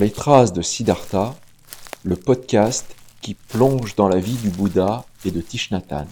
Les 0.00 0.10
traces 0.10 0.54
de 0.54 0.62
Siddhartha, 0.62 1.34
le 2.02 2.16
podcast 2.16 2.96
qui 3.20 3.34
plonge 3.34 3.94
dans 3.94 4.08
la 4.08 4.18
vie 4.18 4.36
du 4.36 4.48
Bouddha 4.48 5.04
et 5.26 5.30
de 5.30 5.40
Tishnatan. 5.42 6.06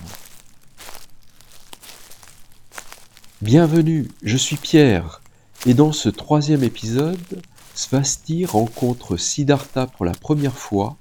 Bienvenue, 3.40 4.08
je 4.22 4.36
suis 4.36 4.56
Pierre, 4.56 5.22
et 5.64 5.72
dans 5.72 5.92
ce 5.92 6.10
troisième 6.10 6.62
épisode, 6.62 7.42
Svasti 7.74 8.44
rencontre 8.44 9.16
Siddhartha 9.16 9.86
pour 9.86 10.04
la 10.04 10.12
première 10.14 10.58
fois 10.58 10.96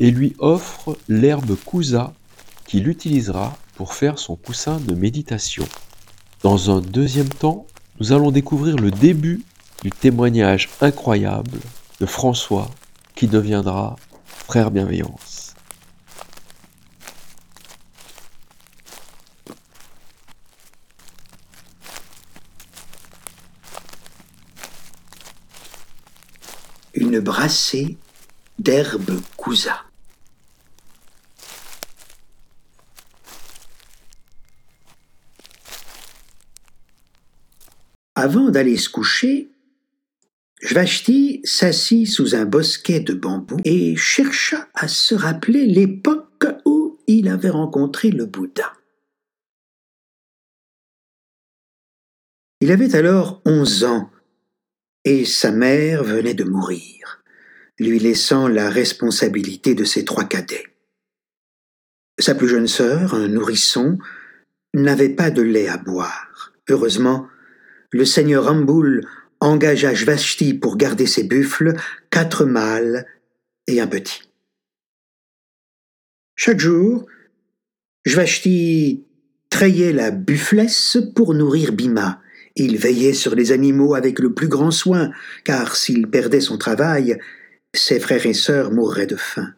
et 0.00 0.10
lui 0.10 0.34
offre 0.40 0.98
l'herbe 1.08 1.56
kusa 1.64 2.12
qu'il 2.66 2.88
utilisera 2.88 3.56
pour 3.76 3.94
faire 3.94 4.18
son 4.18 4.34
coussin 4.34 4.78
de 4.80 4.94
méditation. 4.94 5.66
Dans 6.42 6.76
un 6.76 6.80
deuxième 6.80 7.28
temps, 7.28 7.66
nous 8.00 8.12
allons 8.12 8.32
découvrir 8.32 8.76
le 8.76 8.90
début 8.90 9.44
du 9.84 9.90
témoignage 9.90 10.68
incroyable 10.80 11.60
de 12.00 12.06
François 12.06 12.70
qui 13.14 13.26
deviendra 13.26 13.96
frère 14.26 14.70
bienveillance. 14.70 15.54
Une 26.94 27.20
brassée 27.20 27.98
d'herbe 28.58 29.20
cousa. 29.36 29.82
Avant 38.14 38.48
d'aller 38.50 38.78
se 38.78 38.88
coucher, 38.88 39.50
Jvashti 40.66 41.40
s'assit 41.44 42.08
sous 42.08 42.34
un 42.34 42.44
bosquet 42.44 42.98
de 42.98 43.14
bambou 43.14 43.58
et 43.64 43.94
chercha 43.94 44.68
à 44.74 44.88
se 44.88 45.14
rappeler 45.14 45.64
l'époque 45.64 46.44
où 46.64 46.98
il 47.06 47.28
avait 47.28 47.50
rencontré 47.50 48.10
le 48.10 48.26
Bouddha. 48.26 48.72
Il 52.60 52.72
avait 52.72 52.96
alors 52.96 53.42
onze 53.44 53.84
ans 53.84 54.10
et 55.04 55.24
sa 55.24 55.52
mère 55.52 56.02
venait 56.02 56.34
de 56.34 56.42
mourir, 56.42 57.22
lui 57.78 58.00
laissant 58.00 58.48
la 58.48 58.68
responsabilité 58.68 59.76
de 59.76 59.84
ses 59.84 60.04
trois 60.04 60.24
cadets. 60.24 60.66
Sa 62.18 62.34
plus 62.34 62.48
jeune 62.48 62.66
sœur, 62.66 63.14
un 63.14 63.28
nourrisson, 63.28 63.98
n'avait 64.74 65.10
pas 65.10 65.30
de 65.30 65.42
lait 65.42 65.68
à 65.68 65.76
boire. 65.76 66.52
Heureusement, 66.68 67.28
le 67.92 68.04
seigneur 68.04 68.46
Ramboul 68.46 69.06
engagea 69.46 69.94
Jvashti 69.94 70.54
pour 70.54 70.76
garder 70.76 71.06
ses 71.06 71.24
buffles, 71.24 71.74
quatre 72.10 72.44
mâles 72.44 73.06
et 73.66 73.80
un 73.80 73.86
petit. 73.86 74.22
Chaque 76.34 76.60
jour, 76.60 77.06
Jvashti 78.04 79.04
trayait 79.50 79.92
la 79.92 80.10
bufflesse 80.10 80.98
pour 81.14 81.34
nourrir 81.34 81.72
Bima. 81.72 82.20
Il 82.56 82.76
veillait 82.78 83.14
sur 83.14 83.34
les 83.34 83.52
animaux 83.52 83.94
avec 83.94 84.18
le 84.18 84.32
plus 84.32 84.48
grand 84.48 84.70
soin, 84.70 85.10
car 85.44 85.76
s'il 85.76 86.08
perdait 86.08 86.40
son 86.40 86.58
travail, 86.58 87.18
ses 87.74 88.00
frères 88.00 88.26
et 88.26 88.34
sœurs 88.34 88.70
mourraient 88.72 89.06
de 89.06 89.16
faim. 89.16 89.54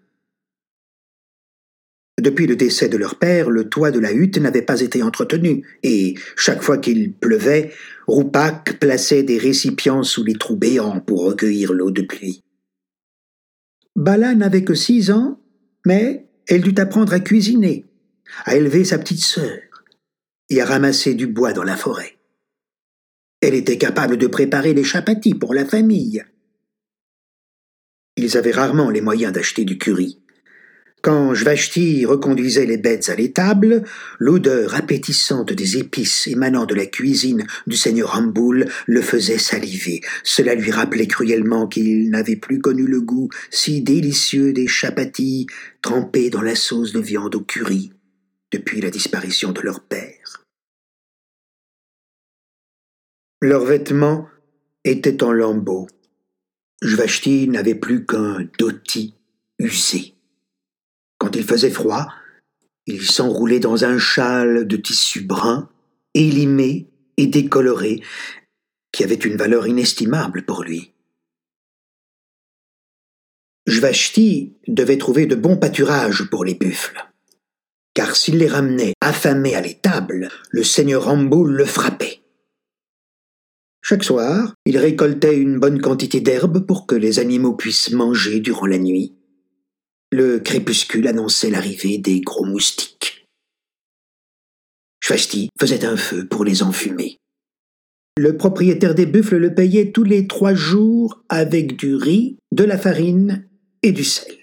Depuis 2.18 2.48
le 2.48 2.56
décès 2.56 2.88
de 2.88 2.96
leur 2.96 3.14
père, 3.14 3.48
le 3.48 3.68
toit 3.68 3.92
de 3.92 4.00
la 4.00 4.12
hutte 4.12 4.38
n'avait 4.38 4.62
pas 4.62 4.80
été 4.80 5.04
entretenu, 5.04 5.64
et 5.84 6.14
chaque 6.36 6.62
fois 6.62 6.78
qu'il 6.78 7.12
pleuvait, 7.12 7.72
Roupak 8.08 8.80
plaçait 8.80 9.22
des 9.22 9.38
récipients 9.38 10.02
sous 10.02 10.24
les 10.24 10.34
trous 10.34 10.56
béants 10.56 11.00
pour 11.00 11.24
recueillir 11.24 11.72
l'eau 11.72 11.92
de 11.92 12.02
pluie. 12.02 12.42
Bala 13.94 14.34
n'avait 14.34 14.64
que 14.64 14.74
six 14.74 15.12
ans, 15.12 15.40
mais 15.86 16.26
elle 16.48 16.62
dut 16.62 16.80
apprendre 16.80 17.12
à 17.12 17.20
cuisiner, 17.20 17.84
à 18.44 18.56
élever 18.56 18.84
sa 18.84 18.98
petite 18.98 19.22
sœur 19.22 19.60
et 20.50 20.60
à 20.60 20.64
ramasser 20.64 21.14
du 21.14 21.28
bois 21.28 21.52
dans 21.52 21.64
la 21.64 21.76
forêt. 21.76 22.18
Elle 23.40 23.54
était 23.54 23.78
capable 23.78 24.16
de 24.16 24.26
préparer 24.26 24.74
les 24.74 24.82
chapatis 24.82 25.34
pour 25.34 25.54
la 25.54 25.64
famille. 25.64 26.24
Ils 28.16 28.36
avaient 28.36 28.50
rarement 28.50 28.90
les 28.90 29.00
moyens 29.00 29.32
d'acheter 29.32 29.64
du 29.64 29.78
curry. 29.78 30.18
Quand 31.00 31.32
Jvashti 31.32 32.04
reconduisait 32.04 32.66
les 32.66 32.76
bêtes 32.76 33.08
à 33.08 33.14
l'étable, 33.14 33.84
l'odeur 34.18 34.74
appétissante 34.74 35.52
des 35.52 35.76
épices 35.76 36.26
émanant 36.26 36.66
de 36.66 36.74
la 36.74 36.86
cuisine 36.86 37.46
du 37.68 37.76
seigneur 37.76 38.12
Ramboul 38.12 38.68
le 38.86 39.02
faisait 39.02 39.38
saliver. 39.38 40.00
Cela 40.24 40.56
lui 40.56 40.72
rappelait 40.72 41.06
cruellement 41.06 41.68
qu'il 41.68 42.10
n'avait 42.10 42.36
plus 42.36 42.58
connu 42.58 42.84
le 42.84 43.00
goût 43.00 43.28
si 43.50 43.80
délicieux 43.80 44.52
des 44.52 44.66
chapatis 44.66 45.46
trempés 45.82 46.30
dans 46.30 46.42
la 46.42 46.56
sauce 46.56 46.92
de 46.92 47.00
viande 47.00 47.36
au 47.36 47.42
curry 47.42 47.92
depuis 48.50 48.80
la 48.80 48.90
disparition 48.90 49.52
de 49.52 49.60
leur 49.60 49.80
père. 49.80 50.42
Leurs 53.40 53.64
vêtements 53.64 54.26
étaient 54.82 55.22
en 55.22 55.32
lambeaux. 55.32 55.86
Jvashti 56.82 57.46
n'avait 57.46 57.76
plus 57.76 58.04
qu'un 58.04 58.48
dhoti 58.58 59.14
usé. 59.60 60.17
Quand 61.18 61.34
il 61.34 61.44
faisait 61.44 61.70
froid, 61.70 62.06
il 62.86 63.02
s'enroulait 63.02 63.60
dans 63.60 63.84
un 63.84 63.98
châle 63.98 64.66
de 64.66 64.76
tissu 64.76 65.20
brun, 65.20 65.68
élimé 66.14 66.88
et 67.16 67.26
décoloré, 67.26 68.02
qui 68.92 69.04
avait 69.04 69.14
une 69.14 69.36
valeur 69.36 69.66
inestimable 69.66 70.44
pour 70.44 70.62
lui. 70.62 70.94
Jvashti 73.66 74.54
devait 74.66 74.96
trouver 74.96 75.26
de 75.26 75.34
bons 75.34 75.58
pâturages 75.58 76.30
pour 76.30 76.44
les 76.44 76.54
buffles, 76.54 77.06
car 77.92 78.16
s'il 78.16 78.38
les 78.38 78.48
ramenait 78.48 78.94
affamés 79.02 79.54
à 79.54 79.60
l'étable, 79.60 80.30
le 80.50 80.64
seigneur 80.64 81.04
Ramboul 81.04 81.52
le 81.52 81.66
frappait. 81.66 82.22
Chaque 83.82 84.04
soir, 84.04 84.54
il 84.64 84.78
récoltait 84.78 85.36
une 85.36 85.58
bonne 85.58 85.80
quantité 85.80 86.20
d'herbe 86.20 86.64
pour 86.66 86.86
que 86.86 86.94
les 86.94 87.18
animaux 87.18 87.54
puissent 87.54 87.90
manger 87.90 88.40
durant 88.40 88.66
la 88.66 88.78
nuit. 88.78 89.17
Le 90.10 90.38
crépuscule 90.38 91.06
annonçait 91.06 91.50
l'arrivée 91.50 91.98
des 91.98 92.20
gros 92.20 92.46
moustiques. 92.46 93.26
Shvasti 95.00 95.50
faisait 95.60 95.84
un 95.84 95.96
feu 95.96 96.26
pour 96.26 96.44
les 96.44 96.62
enfumer. 96.62 97.18
Le 98.16 98.36
propriétaire 98.36 98.94
des 98.94 99.06
buffles 99.06 99.36
le 99.36 99.54
payait 99.54 99.92
tous 99.92 100.04
les 100.04 100.26
trois 100.26 100.54
jours 100.54 101.22
avec 101.28 101.76
du 101.76 101.94
riz, 101.94 102.38
de 102.52 102.64
la 102.64 102.78
farine 102.78 103.48
et 103.82 103.92
du 103.92 104.02
sel. 104.02 104.34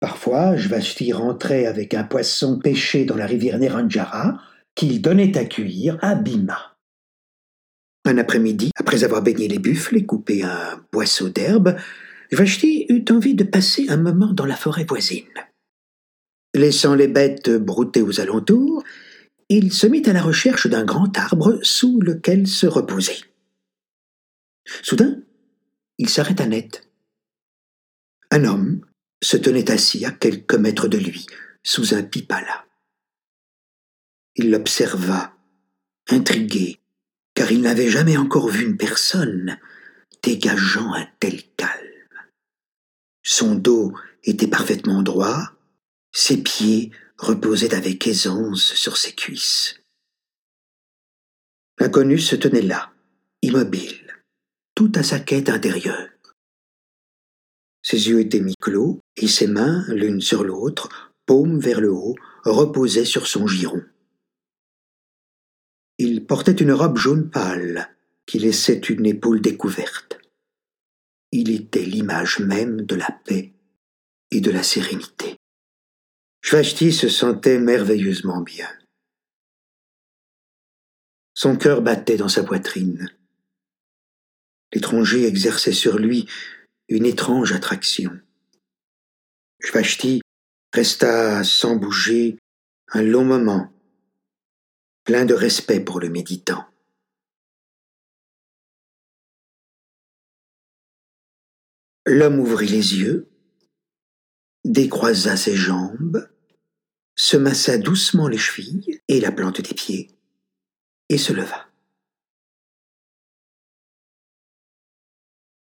Parfois, 0.00 0.56
Jvasti 0.56 1.12
rentrait 1.12 1.66
avec 1.66 1.94
un 1.94 2.02
poisson 2.02 2.58
pêché 2.58 3.04
dans 3.04 3.16
la 3.16 3.26
rivière 3.26 3.58
Neranjara 3.58 4.40
qu'il 4.74 5.00
donnait 5.00 5.38
à 5.38 5.44
cuire 5.44 5.96
à 6.02 6.16
Bima. 6.16 6.76
Un 8.04 8.18
après-midi, 8.18 8.72
après 8.76 9.04
avoir 9.04 9.22
baigné 9.22 9.46
les 9.46 9.60
buffles 9.60 9.96
et 9.96 10.04
coupé 10.04 10.42
un 10.42 10.84
boisseau 10.90 11.28
d'herbe, 11.28 11.76
Vashti 12.32 12.86
eut 12.88 13.04
envie 13.10 13.34
de 13.34 13.44
passer 13.44 13.90
un 13.90 13.98
moment 13.98 14.32
dans 14.32 14.46
la 14.46 14.56
forêt 14.56 14.84
voisine. 14.84 15.28
Laissant 16.54 16.94
les 16.94 17.08
bêtes 17.08 17.50
brouter 17.50 18.00
aux 18.00 18.20
alentours, 18.20 18.82
il 19.50 19.72
se 19.72 19.86
mit 19.86 20.02
à 20.06 20.14
la 20.14 20.22
recherche 20.22 20.66
d'un 20.66 20.84
grand 20.84 21.16
arbre 21.18 21.58
sous 21.62 22.00
lequel 22.00 22.46
se 22.46 22.66
reposer. 22.66 23.16
Soudain, 24.82 25.22
il 25.98 26.08
s'arrêta 26.08 26.46
net. 26.46 26.88
Un 28.30 28.44
homme 28.44 28.80
se 29.22 29.36
tenait 29.36 29.70
assis 29.70 30.06
à 30.06 30.10
quelques 30.10 30.54
mètres 30.54 30.88
de 30.88 30.96
lui, 30.96 31.26
sous 31.62 31.94
un 31.94 32.02
pipala. 32.02 32.64
Il 34.36 34.50
l'observa, 34.50 35.34
intrigué, 36.08 36.80
car 37.34 37.52
il 37.52 37.60
n'avait 37.60 37.90
jamais 37.90 38.16
encore 38.16 38.48
vu 38.48 38.64
une 38.64 38.78
personne 38.78 39.58
dégageant 40.22 40.94
un 40.94 41.06
tel 41.20 41.42
calme. 41.56 41.81
Son 43.22 43.54
dos 43.54 43.92
était 44.24 44.48
parfaitement 44.48 45.02
droit, 45.02 45.52
ses 46.12 46.42
pieds 46.42 46.90
reposaient 47.18 47.74
avec 47.74 48.06
aisance 48.06 48.74
sur 48.74 48.96
ses 48.96 49.12
cuisses. 49.12 49.80
L'inconnu 51.78 52.18
se 52.18 52.36
tenait 52.36 52.62
là, 52.62 52.92
immobile, 53.42 54.22
tout 54.74 54.92
à 54.94 55.02
sa 55.02 55.20
quête 55.20 55.48
intérieure. 55.48 56.08
Ses 57.82 58.08
yeux 58.08 58.20
étaient 58.20 58.40
mi-clos 58.40 59.00
et 59.16 59.28
ses 59.28 59.46
mains, 59.46 59.84
l'une 59.88 60.20
sur 60.20 60.44
l'autre, 60.44 61.12
paume 61.26 61.58
vers 61.58 61.80
le 61.80 61.92
haut, 61.92 62.14
reposaient 62.44 63.04
sur 63.04 63.26
son 63.26 63.46
giron. 63.46 63.82
Il 65.98 66.26
portait 66.26 66.52
une 66.52 66.72
robe 66.72 66.98
jaune 66.98 67.30
pâle 67.30 67.94
qui 68.26 68.38
laissait 68.38 68.78
une 68.78 69.06
épaule 69.06 69.40
découverte. 69.40 70.21
Il 71.32 71.50
était 71.50 71.84
l'image 71.84 72.38
même 72.40 72.82
de 72.82 72.94
la 72.94 73.10
paix 73.24 73.52
et 74.30 74.40
de 74.40 74.50
la 74.50 74.62
sérénité. 74.62 75.36
Shvashti 76.42 76.92
se 76.92 77.08
sentait 77.08 77.58
merveilleusement 77.58 78.42
bien. 78.42 78.68
Son 81.34 81.56
cœur 81.56 81.80
battait 81.80 82.18
dans 82.18 82.28
sa 82.28 82.44
poitrine. 82.44 83.08
L'étranger 84.74 85.26
exerçait 85.26 85.72
sur 85.72 85.98
lui 85.98 86.28
une 86.88 87.06
étrange 87.06 87.52
attraction. 87.52 88.20
Shvashti 89.60 90.20
resta 90.74 91.44
sans 91.44 91.76
bouger 91.76 92.38
un 92.92 93.02
long 93.02 93.24
moment, 93.24 93.72
plein 95.04 95.24
de 95.24 95.34
respect 95.34 95.80
pour 95.80 96.00
le 96.00 96.10
méditant. 96.10 96.71
L'homme 102.04 102.40
ouvrit 102.40 102.68
les 102.68 102.96
yeux, 102.96 103.28
décroisa 104.64 105.36
ses 105.36 105.54
jambes, 105.54 106.28
se 107.14 107.36
massa 107.36 107.78
doucement 107.78 108.28
les 108.28 108.38
chevilles 108.38 109.00
et 109.08 109.20
la 109.20 109.30
plante 109.30 109.60
des 109.60 109.74
pieds, 109.74 110.10
et 111.08 111.18
se 111.18 111.32
leva. 111.32 111.68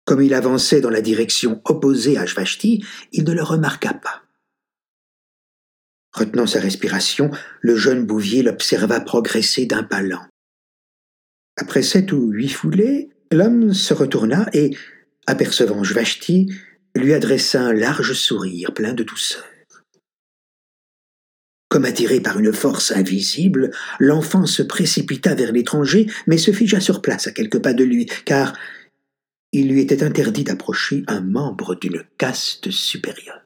Comme 0.06 0.22
il 0.22 0.34
avançait 0.34 0.82
dans 0.82 0.90
la 0.90 1.02
direction 1.02 1.62
opposée 1.66 2.18
à 2.18 2.26
Shvashti, 2.26 2.84
il 3.12 3.24
ne 3.24 3.34
le 3.34 3.44
remarqua 3.44 3.94
pas. 3.94 4.24
Retenant 6.14 6.48
sa 6.48 6.60
respiration, 6.60 7.32
le 7.62 7.76
jeune 7.76 8.06
bouvier 8.06 8.44
l'observa 8.44 9.00
progresser 9.00 9.66
d'un 9.66 9.84
pas 9.84 10.02
lent. 10.02 10.26
Après 11.56 11.84
sept 11.84 12.12
ou 12.12 12.32
huit 12.32 12.50
foulées, 12.50 13.10
l'homme 13.32 13.74
se 13.74 13.94
retourna 13.94 14.50
et, 14.54 14.76
apercevant 15.28 15.84
Shvashti, 15.84 16.52
lui 16.96 17.14
adressa 17.14 17.62
un 17.62 17.74
large 17.74 18.14
sourire 18.14 18.74
plein 18.74 18.94
de 18.94 19.04
douceur. 19.04 19.44
Comme 21.70 21.86
attiré 21.86 22.20
par 22.20 22.38
une 22.38 22.52
force 22.52 22.92
invisible, 22.92 23.72
l'enfant 23.98 24.46
se 24.46 24.62
précipita 24.62 25.36
vers 25.36 25.54
l'étranger, 25.54 26.06
mais 26.28 26.38
se 26.38 26.52
figea 26.52 26.82
sur 26.82 27.02
place 27.02 27.28
à 27.28 27.32
quelques 27.32 27.62
pas 27.62 27.74
de 27.74 27.86
lui, 27.86 28.08
car 28.26 28.58
il 29.54 29.70
lui 29.70 29.80
était 29.80 30.04
interdit 30.04 30.44
d'approcher 30.44 31.04
un 31.08 31.22
membre 31.22 31.76
d'une 31.76 32.04
caste 32.18 32.72
supérieure. 32.72 33.42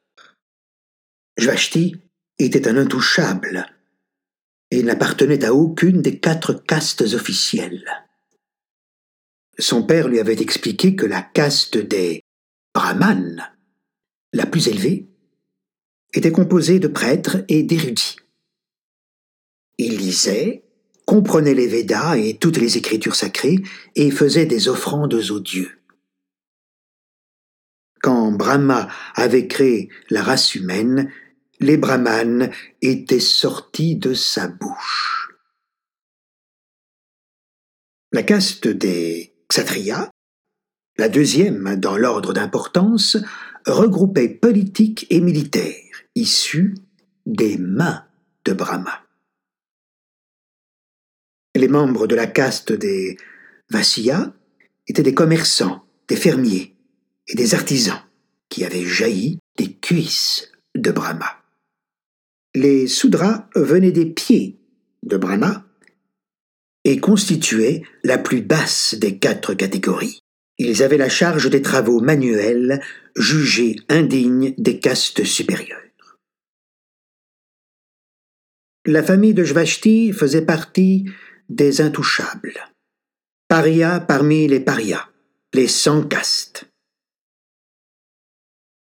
Jvashti 1.38 1.98
était 2.39 2.68
un 2.68 2.77
intouchable 2.77 3.68
et 4.72 4.81
n'appartenait 4.81 5.45
à 5.45 5.54
aucune 5.54 6.01
des 6.01 6.19
quatre 6.19 6.54
castes 6.54 7.01
officielles. 7.01 8.05
Son 9.57 9.84
père 9.84 10.07
lui 10.07 10.19
avait 10.19 10.42
expliqué 10.42 10.96
que 10.96 11.06
la 11.06 11.22
caste 11.22 11.78
des 11.78 12.24
brahmanes, 12.74 13.52
la 14.34 14.46
plus 14.46 14.68
élevée, 14.68 15.07
était 16.13 16.31
composée 16.31 16.80
de 16.80 16.88
prêtres 16.88 17.44
et 17.48 17.63
d'érudits. 17.63 18.18
Il 19.78 19.98
lisait, 19.98 20.63
comprenait 21.06 21.54
les 21.54 21.68
Védas 21.68 22.16
et 22.16 22.38
toutes 22.38 22.57
les 22.57 22.78
écritures 22.78 23.16
sacrées 23.16 23.60
et 23.96 24.12
faisait 24.12 24.46
des 24.46 24.68
offrandes 24.68 25.13
aux 25.13 25.40
dieux. 25.40 25.72
Quand 28.01 28.31
Brahma 28.31 28.90
avait 29.16 29.48
créé 29.48 29.90
la 30.10 30.22
race 30.22 30.56
humaine, 30.56 31.12
les 31.60 31.78
brahmanes 31.78 32.51
étaient 32.81 33.19
sortis 33.19 33.96
de 33.96 34.13
sa 34.13 34.48
bouche. 34.48 35.30
La 38.12 38.24
caste 38.24 38.68
des 38.68 39.35
Kshatriyas, 39.50 40.09
la 40.97 41.09
deuxième 41.09 41.75
dans 41.75 41.97
l'ordre 41.97 42.33
d'importance, 42.33 43.18
regroupait 43.65 44.30
politiques 44.30 45.07
et 45.09 45.21
militaires 45.21 45.75
issus 46.15 46.75
des 47.25 47.57
mains 47.57 48.06
de 48.45 48.53
Brahma. 48.53 49.03
Les 51.56 51.68
membres 51.68 52.07
de 52.07 52.15
la 52.15 52.27
caste 52.27 52.71
des 52.71 53.18
Vassiyas 53.69 54.33
étaient 54.88 55.03
des 55.03 55.13
commerçants, 55.13 55.86
des 56.07 56.15
fermiers, 56.15 56.75
et 57.27 57.36
des 57.36 57.56
artisans 57.56 58.01
qui 58.50 58.63
avaient 58.63 58.86
jailli 58.86 59.39
des 59.57 59.74
cuisses 59.74 60.51
de 60.75 60.91
Brahma. 60.91 61.41
Les 62.53 62.88
Sudras 62.88 63.50
venaient 63.56 63.91
des 63.91 64.06
pieds 64.06 64.59
de 65.03 65.18
Brahma 65.18 65.64
et 66.86 67.00
constituaient 67.00 67.82
la 68.04 68.18
plus 68.18 68.42
basse 68.42 68.94
des 68.94 69.18
quatre 69.18 69.56
catégories. 69.56 70.22
Ils 70.58 70.84
avaient 70.84 70.98
la 70.98 71.10
charge 71.10 71.50
des 71.50 71.62
travaux 71.62 72.00
manuels 72.00 72.82
jugés 73.18 73.76
indignes 73.90 74.54
des 74.58 74.80
castes 74.80 75.26
supérieures. 75.26 75.82
La 78.86 79.04
famille 79.04 79.34
de 79.34 79.44
Jvashti 79.44 80.14
faisait 80.14 80.46
partie 80.46 81.10
des 81.50 81.82
intouchables, 81.82 82.70
paria 83.48 84.00
parmi 84.00 84.48
les 84.48 84.60
parias, 84.60 85.10
les 85.54 85.68
sans 85.68 86.04
castes. 86.04 86.66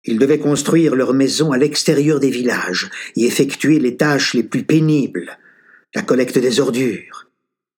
Ils 0.05 0.19
devaient 0.19 0.41
construire 0.41 0.97
leur 0.97 1.15
maison 1.15 1.53
à 1.53 1.59
l'extérieur 1.59 2.21
des 2.21 2.31
villages, 2.31 2.91
y 3.15 3.25
effectuer 3.25 3.79
les 3.79 3.97
tâches 3.97 4.35
les 4.35 4.43
plus 4.43 4.65
pénibles, 4.65 5.39
la 5.95 6.03
collecte 6.03 6.39
des 6.39 6.61
ordures, 6.61 7.24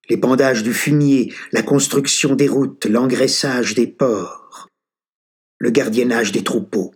l'épandage 0.09 0.63
du 0.63 0.73
fumier, 0.73 1.33
la 1.53 1.63
construction 1.63 2.35
des 2.35 2.49
routes, 2.49 2.87
l'engraissage 2.87 3.75
des 3.75 3.87
porcs, 3.87 4.69
le 5.59 5.71
gardiennage 5.71 6.33
des 6.33 6.45
troupeaux. 6.45 6.95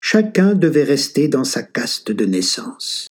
Chacun 0.00 0.54
devait 0.54 0.84
rester 0.84 1.28
dans 1.28 1.44
sa 1.44 1.62
caste 1.62 2.12
de 2.12 2.24
naissance. 2.24 3.08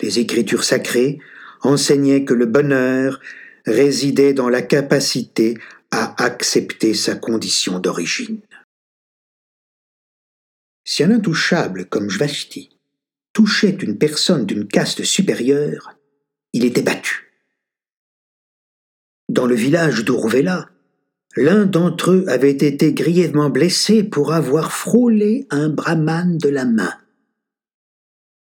Les 0.00 0.18
écritures 0.18 0.64
sacrées 0.64 1.18
enseignaient 1.62 2.24
que 2.24 2.34
le 2.34 2.46
bonheur 2.46 3.20
résidait 3.66 4.32
dans 4.32 4.48
la 4.48 4.62
capacité 4.62 5.58
à 5.90 6.22
accepter 6.22 6.94
sa 6.94 7.16
condition 7.16 7.78
d'origine. 7.78 8.40
Si 10.84 11.02
un 11.02 11.10
intouchable 11.10 11.86
comme 11.86 12.08
Jvashti 12.08 12.78
touchait 13.32 13.70
une 13.70 13.98
personne 13.98 14.46
d'une 14.46 14.66
caste 14.66 15.04
supérieure, 15.04 15.99
il 16.52 16.64
était 16.64 16.82
battu. 16.82 17.32
Dans 19.28 19.46
le 19.46 19.54
village 19.54 20.04
d'Urvela, 20.04 20.68
l'un 21.36 21.64
d'entre 21.64 22.10
eux 22.10 22.24
avait 22.26 22.50
été 22.50 22.92
grièvement 22.92 23.50
blessé 23.50 24.02
pour 24.02 24.32
avoir 24.32 24.72
frôlé 24.72 25.46
un 25.50 25.68
brahman 25.68 26.36
de 26.38 26.48
la 26.48 26.64
main. 26.64 26.94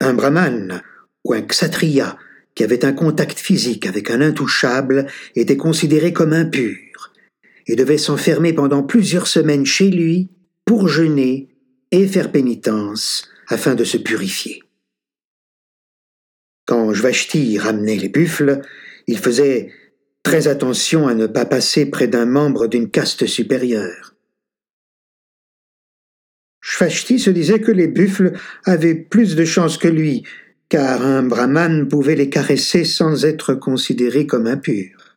Un 0.01 0.15
brahman 0.15 0.83
ou 1.25 1.35
un 1.35 1.43
kshatriya 1.43 2.17
qui 2.55 2.65
avait 2.65 2.85
un 2.85 2.93
contact 2.93 3.39
physique 3.39 3.87
avec 3.87 4.11
un 4.11 4.23
intouchable 4.23 5.07
était 5.37 5.59
considéré 5.59 6.13
comme 6.13 6.33
impur 6.33 7.13
et 7.67 7.77
devait 7.77 7.99
s'enfermer 7.99 8.53
pendant 8.53 8.83
plusieurs 8.83 9.27
semaines 9.27 9.67
chez 9.67 9.91
lui 9.91 10.31
pour 10.65 10.89
jeûner 10.89 11.55
et 11.91 12.07
faire 12.07 12.33
pénitence 12.33 13.29
afin 13.49 13.75
de 13.75 13.85
se 13.85 13.97
purifier. 13.97 14.63
Quand 16.71 16.93
Jvashti 16.93 17.59
ramenait 17.59 17.97
les 17.97 18.09
buffles, 18.09 18.61
il 19.09 19.19
faisait 19.19 19.73
très 20.23 20.47
attention 20.47 21.09
à 21.09 21.15
ne 21.15 21.27
pas 21.27 21.45
passer 21.45 21.87
près 21.87 22.07
d'un 22.07 22.27
membre 22.27 22.69
d'une 22.69 22.93
caste 22.93 23.27
supérieure. 23.27 24.15
Jvashti 26.63 27.19
se 27.19 27.31
disait 27.31 27.61
que 27.61 27.73
les 27.73 27.89
buffles 27.89 28.35
avaient 28.67 28.95
plus 28.95 29.35
de 29.35 29.45
chance 29.45 29.79
que 29.79 29.89
lui, 29.89 30.23
car 30.69 31.05
un 31.05 31.25
brahman 31.25 31.89
pouvait 31.89 32.15
les 32.15 32.31
caresser 32.31 32.85
sans 32.85 33.25
être 33.25 33.55
considéré 33.55 34.29
comme 34.29 34.47
impur. 34.47 35.17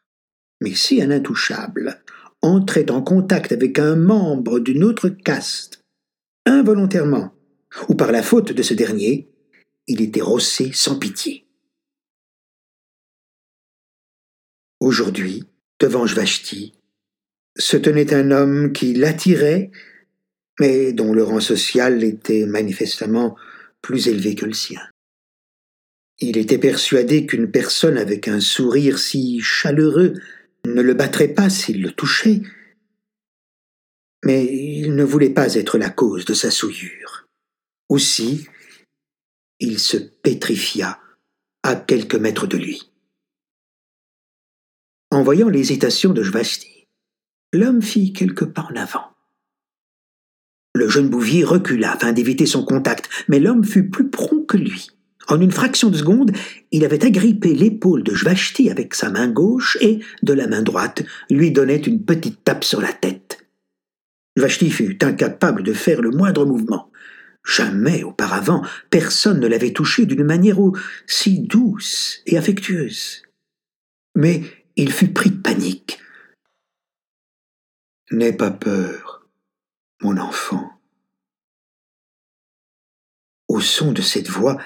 Mais 0.60 0.74
si 0.74 1.04
un 1.04 1.12
intouchable 1.12 2.02
entrait 2.42 2.90
en 2.90 3.04
contact 3.04 3.52
avec 3.52 3.78
un 3.78 3.96
membre 3.96 4.58
d'une 4.60 4.84
autre 4.84 5.10
caste, 5.10 5.82
involontairement, 6.48 7.32
ou 7.90 7.94
par 7.94 8.12
la 8.12 8.24
faute 8.24 8.54
de 8.54 8.64
ce 8.64 8.74
dernier, 8.74 9.30
il 9.86 10.02
était 10.02 10.22
rossé 10.22 10.72
sans 10.74 10.98
pitié. 10.98 11.43
Aujourd'hui, 14.84 15.46
devant 15.80 16.06
Jvashti, 16.06 16.74
se 17.58 17.78
tenait 17.78 18.14
un 18.14 18.32
homme 18.32 18.74
qui 18.74 18.94
l'attirait, 18.94 19.72
mais 20.60 20.92
dont 20.92 21.14
le 21.14 21.24
rang 21.24 21.40
social 21.40 22.04
était 22.04 22.46
manifestement 22.46 23.38
plus 23.82 24.10
élevé 24.10 24.36
que 24.36 24.46
le 24.46 24.52
sien. 24.52 24.82
Il 26.20 26.36
était 26.36 26.58
persuadé 26.58 27.26
qu'une 27.26 27.50
personne 27.50 27.98
avec 27.98 28.28
un 28.28 28.42
sourire 28.42 29.00
si 29.00 29.40
chaleureux 29.40 30.16
ne 30.66 30.82
le 30.82 30.94
battrait 30.94 31.30
pas 31.30 31.50
s'il 31.50 31.82
le 31.82 31.92
touchait, 31.92 32.42
mais 34.26 34.44
il 34.44 34.96
ne 34.96 35.06
voulait 35.06 35.30
pas 35.30 35.56
être 35.56 35.78
la 35.78 35.92
cause 35.92 36.26
de 36.26 36.34
sa 36.34 36.52
souillure. 36.52 37.26
Aussi, 37.88 38.50
il 39.62 39.80
se 39.80 39.96
pétrifia 39.96 41.00
à 41.64 41.78
quelques 41.78 42.16
mètres 42.16 42.48
de 42.48 42.58
lui. 42.58 42.93
En 45.14 45.22
voyant 45.22 45.48
l'hésitation 45.48 46.12
de 46.12 46.24
Jvasti, 46.24 46.88
l'homme 47.54 47.84
fit 47.84 48.14
quelques 48.14 48.48
pas 48.48 48.68
en 48.72 48.76
avant. 48.76 49.12
Le 50.74 50.90
jeune 50.90 51.08
bouvier 51.08 51.44
recula 51.44 51.92
afin 51.92 52.14
d'éviter 52.14 52.48
son 52.48 52.66
contact, 52.66 53.08
mais 53.28 53.40
l'homme 53.40 53.64
fut 53.64 53.92
plus 53.92 54.10
prompt 54.10 54.48
que 54.48 54.58
lui. 54.58 54.88
En 55.28 55.40
une 55.40 55.52
fraction 55.52 55.92
de 55.92 55.98
seconde, 55.98 56.32
il 56.72 56.84
avait 56.84 57.06
agrippé 57.06 57.54
l'épaule 57.54 58.02
de 58.02 58.16
Jvashti 58.16 58.72
avec 58.72 58.96
sa 58.96 59.12
main 59.12 59.28
gauche 59.28 59.78
et, 59.82 60.00
de 60.24 60.34
la 60.34 60.48
main 60.48 60.64
droite, 60.64 61.04
lui 61.30 61.52
donnait 61.52 61.78
une 61.78 62.04
petite 62.04 62.44
tape 62.44 62.64
sur 62.64 62.82
la 62.82 62.92
tête. 62.92 63.46
Vashti 64.36 64.72
fut 64.72 65.06
incapable 65.06 65.62
de 65.62 65.74
faire 65.74 66.02
le 66.02 66.10
moindre 66.10 66.44
mouvement. 66.48 66.90
Jamais 67.46 68.02
auparavant 68.02 68.64
personne 68.90 69.40
ne 69.40 69.48
l'avait 69.48 69.74
touché 69.74 70.08
d'une 70.08 70.24
manière 70.24 70.58
aussi 70.58 71.42
douce 71.42 72.24
et 72.26 72.36
affectueuse. 72.36 73.22
Mais 74.16 74.42
il 74.76 74.92
fut 74.92 75.12
pris 75.12 75.30
de 75.30 75.42
panique. 75.42 76.00
N'aie 78.12 78.34
pas 78.34 78.52
peur, 78.52 79.28
mon 80.02 80.18
enfant. 80.18 80.72
Au 83.48 83.62
son 83.62 83.92
de 83.92 84.02
cette 84.02 84.30
voix, 84.30 84.58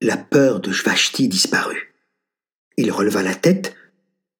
la 0.00 0.16
peur 0.16 0.60
de 0.60 0.70
Vashti 0.70 1.28
disparut. 1.28 1.94
Il 2.76 2.90
releva 2.90 3.22
la 3.22 3.34
tête 3.34 3.76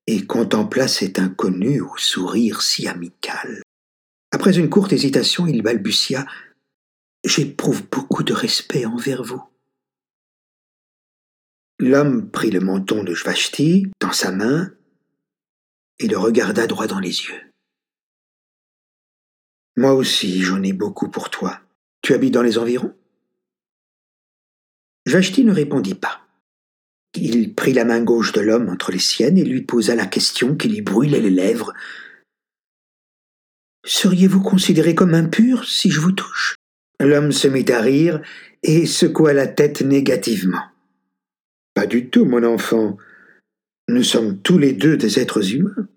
et 0.07 0.27
contempla 0.27 0.89
cet 0.89 1.19
inconnu 1.19 1.81
au 1.81 1.97
sourire 1.97 2.63
si 2.63 2.89
amical. 2.89 3.63
Après 4.33 4.59
une 4.59 4.69
courte 4.69 4.93
hésitation, 4.93 5.47
il 5.47 5.63
balbutia 5.63 6.27
J'éprouve 7.25 7.89
beaucoup 7.89 8.23
de 8.23 8.35
respect 8.35 8.85
envers 8.85 9.23
vous. 9.23 9.43
L'homme 11.79 12.31
prit 12.31 12.51
le 12.51 12.61
menton 12.61 13.03
de 13.03 13.15
Jvashti 13.15 13.87
dans 14.01 14.13
sa 14.13 14.31
main 14.31 14.73
et 15.99 16.09
le 16.09 16.19
regarda 16.19 16.67
droit 16.67 16.87
dans 16.87 17.01
les 17.01 17.23
yeux. 17.25 17.41
Moi 19.77 19.93
aussi, 19.93 20.43
j'en 20.43 20.63
ai 20.63 20.73
beaucoup 20.73 21.09
pour 21.09 21.31
toi. 21.31 21.61
Tu 22.03 22.15
habites 22.15 22.35
dans 22.35 22.43
les 22.43 22.59
environs? 22.59 22.95
Jvashti 25.07 25.45
ne 25.45 25.53
répondit 25.53 25.95
pas. 25.95 26.21
Il 27.15 27.55
prit 27.55 27.73
la 27.73 27.85
main 27.85 28.03
gauche 28.03 28.33
de 28.33 28.41
l'homme 28.41 28.69
entre 28.69 28.91
les 28.91 28.99
siennes 28.99 29.39
et 29.39 29.45
lui 29.45 29.63
posa 29.63 29.95
la 29.95 30.07
question 30.07 30.57
qui 30.57 30.69
lui 30.69 30.81
brûlait 30.81 31.21
les 31.21 31.31
lèvres. 31.31 31.73
Seriez-vous 33.85 34.41
considéré 34.41 34.95
comme 34.95 35.15
impur 35.15 35.65
si 35.69 35.91
je 35.91 36.01
vous 36.01 36.13
touche? 36.13 36.57
L'homme 37.01 37.33
se 37.33 37.49
mit 37.49 37.71
à 37.71 37.81
rire 37.81 38.21
et 38.63 38.87
secoua 38.87 39.33
la 39.33 39.47
tête 39.47 39.83
négativement. 39.83 40.63
Pas 41.75 41.87
du 41.87 42.09
tout, 42.09 42.25
mon 42.25 42.43
enfant. 42.45 42.97
Nous 43.89 44.03
sommes 44.03 44.41
tous 44.41 44.59
les 44.59 44.73
deux 44.73 44.97
des 44.97 45.19
êtres 45.19 45.55
humains. 45.55 45.89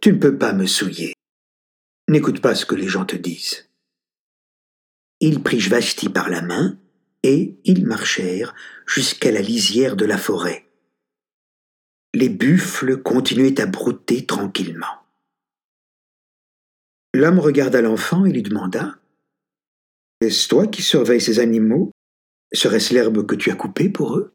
Tu 0.00 0.12
ne 0.12 0.18
peux 0.18 0.36
pas 0.36 0.52
me 0.52 0.66
souiller. 0.66 1.14
N'écoute 2.08 2.40
pas 2.40 2.54
ce 2.54 2.66
que 2.66 2.74
les 2.74 2.88
gens 2.88 3.04
te 3.04 3.16
disent. 3.16 3.68
Il 5.20 5.42
prit 5.42 5.60
Jvashti 5.60 6.08
par 6.08 6.28
la 6.28 6.42
main 6.42 6.78
et 7.22 7.56
ils 7.64 7.86
marchèrent 7.86 8.54
jusqu'à 8.86 9.30
la 9.30 9.40
lisière 9.40 9.96
de 9.96 10.04
la 10.04 10.18
forêt. 10.18 10.66
Les 12.12 12.28
buffles 12.28 12.98
continuaient 12.98 13.60
à 13.60 13.66
brouter 13.66 14.26
tranquillement. 14.26 15.02
L'homme 17.14 17.38
regarda 17.38 17.80
l'enfant 17.80 18.26
et 18.26 18.32
lui 18.32 18.42
demanda 18.42 18.98
est-ce 20.24 20.48
toi 20.48 20.66
qui 20.66 20.80
surveilles 20.80 21.20
ces 21.20 21.38
animaux? 21.38 21.90
Serait-ce 22.52 22.94
l'herbe 22.94 23.26
que 23.26 23.34
tu 23.34 23.50
as 23.50 23.56
coupée 23.56 23.90
pour 23.90 24.16
eux? 24.16 24.34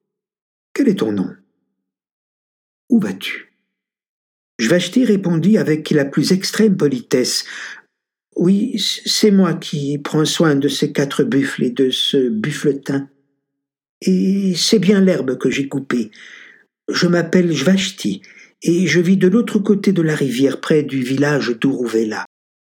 Quel 0.73 0.87
est 0.87 0.99
ton 0.99 1.11
nom? 1.11 1.35
Où 2.89 2.99
vas-tu? 2.99 3.53
Jvashti 4.59 5.05
répondit 5.05 5.57
avec 5.57 5.89
la 5.91 6.05
plus 6.05 6.31
extrême 6.31 6.75
politesse. 6.75 7.45
Oui, 8.35 8.77
c'est 8.77 9.31
moi 9.31 9.53
qui 9.53 9.97
prends 9.99 10.25
soin 10.25 10.55
de 10.55 10.67
ces 10.67 10.91
quatre 10.91 11.23
buffles 11.23 11.63
et 11.63 11.71
de 11.71 11.89
ce 11.89 12.29
buffletin. 12.29 13.09
Et 14.01 14.53
c'est 14.55 14.79
bien 14.79 15.01
l'herbe 15.01 15.37
que 15.37 15.49
j'ai 15.49 15.67
coupée. 15.67 16.11
Je 16.89 17.07
m'appelle 17.07 17.51
Jvashti, 17.53 18.21
et 18.61 18.87
je 18.87 18.99
vis 18.99 19.17
de 19.17 19.27
l'autre 19.27 19.59
côté 19.59 19.93
de 19.93 20.01
la 20.01 20.15
rivière, 20.15 20.59
près 20.59 20.83
du 20.83 21.01
village 21.01 21.57
d'Uruvela. 21.59 22.25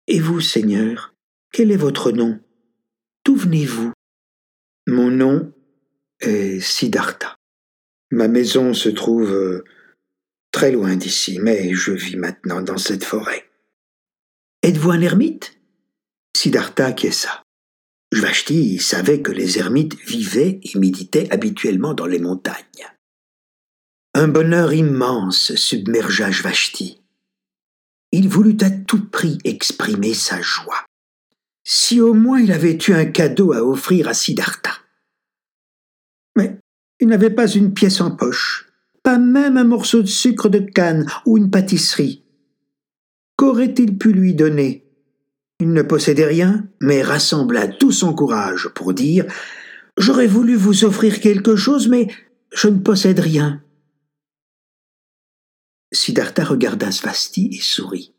Et 0.06 0.20
vous, 0.20 0.40
Seigneur, 0.40 1.14
quel 1.52 1.70
est 1.70 1.76
votre 1.76 2.12
nom? 2.12 2.38
D'où 3.24 3.36
venez-vous? 3.36 3.92
Mon 4.86 5.10
nom 5.10 5.52
est 6.20 6.60
Siddhartha. 6.60 7.36
Ma 8.10 8.28
maison 8.28 8.74
se 8.74 8.88
trouve 8.88 9.32
euh, 9.32 9.64
très 10.52 10.72
loin 10.72 10.96
d'ici, 10.96 11.38
mais 11.40 11.74
je 11.74 11.92
vis 11.92 12.16
maintenant 12.16 12.60
dans 12.62 12.78
cette 12.78 13.04
forêt. 13.04 13.48
Êtes-vous 14.62 14.90
un 14.90 15.00
ermite? 15.00 15.58
Siddhartha 16.36 16.94
ça? 17.12 17.42
Jvashti 18.12 18.78
savait 18.78 19.22
que 19.22 19.30
les 19.30 19.58
ermites 19.58 19.96
vivaient 20.00 20.60
et 20.62 20.78
méditaient 20.78 21.30
habituellement 21.32 21.94
dans 21.94 22.06
les 22.06 22.18
montagnes. 22.18 22.88
Un 24.14 24.26
bonheur 24.26 24.72
immense 24.72 25.54
submergea 25.54 26.30
Jvashti. 26.30 27.00
Il 28.10 28.28
voulut 28.28 28.56
à 28.62 28.70
tout 28.70 29.08
prix 29.08 29.38
exprimer 29.44 30.14
sa 30.14 30.40
joie. 30.40 30.84
Si 31.64 32.00
au 32.00 32.14
moins 32.14 32.40
il 32.40 32.50
avait 32.50 32.78
eu 32.88 32.92
un 32.92 33.04
cadeau 33.04 33.52
à 33.52 33.62
offrir 33.62 34.08
à 34.08 34.14
Siddhartha. 34.14 34.72
Mais 36.36 36.58
il 36.98 37.06
n'avait 37.06 37.30
pas 37.30 37.46
une 37.46 37.72
pièce 37.72 38.00
en 38.00 38.10
poche, 38.10 38.69
pas 39.02 39.18
même 39.18 39.56
un 39.56 39.64
morceau 39.64 40.02
de 40.02 40.06
sucre 40.06 40.48
de 40.48 40.58
canne 40.58 41.06
ou 41.26 41.38
une 41.38 41.50
pâtisserie. 41.50 42.24
Qu'aurait-il 43.36 43.96
pu 43.96 44.12
lui 44.12 44.34
donner? 44.34 44.86
Il 45.60 45.72
ne 45.72 45.82
possédait 45.82 46.26
rien, 46.26 46.68
mais 46.80 47.02
rassembla 47.02 47.68
tout 47.68 47.92
son 47.92 48.14
courage 48.14 48.68
pour 48.74 48.94
dire 48.94 49.26
J'aurais 49.96 50.26
voulu 50.26 50.56
vous 50.56 50.84
offrir 50.84 51.20
quelque 51.20 51.56
chose, 51.56 51.88
mais 51.88 52.08
je 52.52 52.68
ne 52.68 52.78
possède 52.78 53.18
rien. 53.18 53.62
Siddhartha 55.92 56.44
regarda 56.44 56.90
Svasti 56.90 57.50
et 57.52 57.60
sourit. 57.60 58.14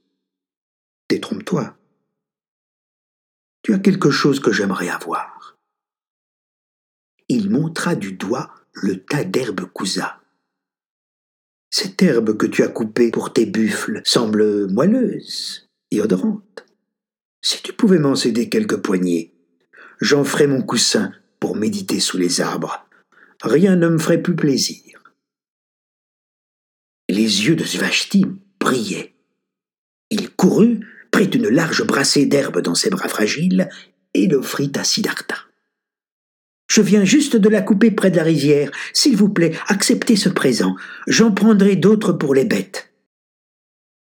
Détrompe-toi. 1.10 1.78
Tu 3.64 3.74
as 3.74 3.80
quelque 3.80 4.12
chose 4.12 4.40
que 4.40 4.52
j'aimerais 4.52 4.90
avoir. 4.90 5.58
Il 7.28 7.50
montra 7.50 7.96
du 7.96 8.14
doigt 8.14 8.54
le 8.74 9.04
tas 9.04 9.24
d'herbes 9.24 9.66
cousa. 9.72 10.21
Cette 11.74 12.02
herbe 12.04 12.36
que 12.36 12.46
tu 12.46 12.64
as 12.64 12.68
coupée 12.68 13.12
pour 13.12 13.32
tes 13.32 13.46
buffles 13.46 14.02
semble 14.04 14.68
moelleuse 14.68 15.70
et 15.90 16.02
odorante. 16.02 16.66
Si 17.42 17.64
tu 17.64 17.72
pouvais 17.72 17.98
m'en 17.98 18.16
céder 18.16 18.50
quelques 18.50 18.82
poignées, 18.82 19.34
j'en 20.02 20.26
ferais 20.26 20.48
mon 20.48 20.62
coussin 20.62 21.14
pour 21.40 21.56
méditer 21.56 22.02
sous 22.02 22.18
les 22.18 22.42
arbres. 22.42 22.86
Rien 23.42 23.78
ne 23.78 23.88
me 23.88 23.98
ferait 23.98 24.22
plus 24.22 24.36
plaisir. 24.36 25.02
Les 27.10 27.46
yeux 27.46 27.56
de 27.56 27.64
Svashti 27.64 28.26
brillaient. 28.60 29.16
Il 30.10 30.30
courut 30.30 30.86
prit 31.10 31.26
une 31.26 31.48
large 31.48 31.86
brassée 31.86 32.26
d'herbe 32.26 32.62
dans 32.62 32.76
ses 32.76 32.90
bras 32.90 33.08
fragiles 33.08 33.70
et 34.14 34.28
l'offrit 34.28 34.72
à 34.76 34.84
Siddhartha. 34.84 35.38
Je 36.72 36.82
viens 36.82 37.04
juste 37.04 37.36
de 37.36 37.50
la 37.50 37.62
couper 37.62 37.92
près 37.92 38.12
de 38.12 38.16
la 38.16 38.24
rivière. 38.24 38.72
S'il 38.94 39.18
vous 39.18 39.28
plaît, 39.28 39.52
acceptez 39.68 40.16
ce 40.16 40.30
présent. 40.30 40.78
J'en 41.06 41.34
prendrai 41.34 41.76
d'autres 41.76 42.14
pour 42.14 42.34
les 42.34 42.46
bêtes. 42.46 42.94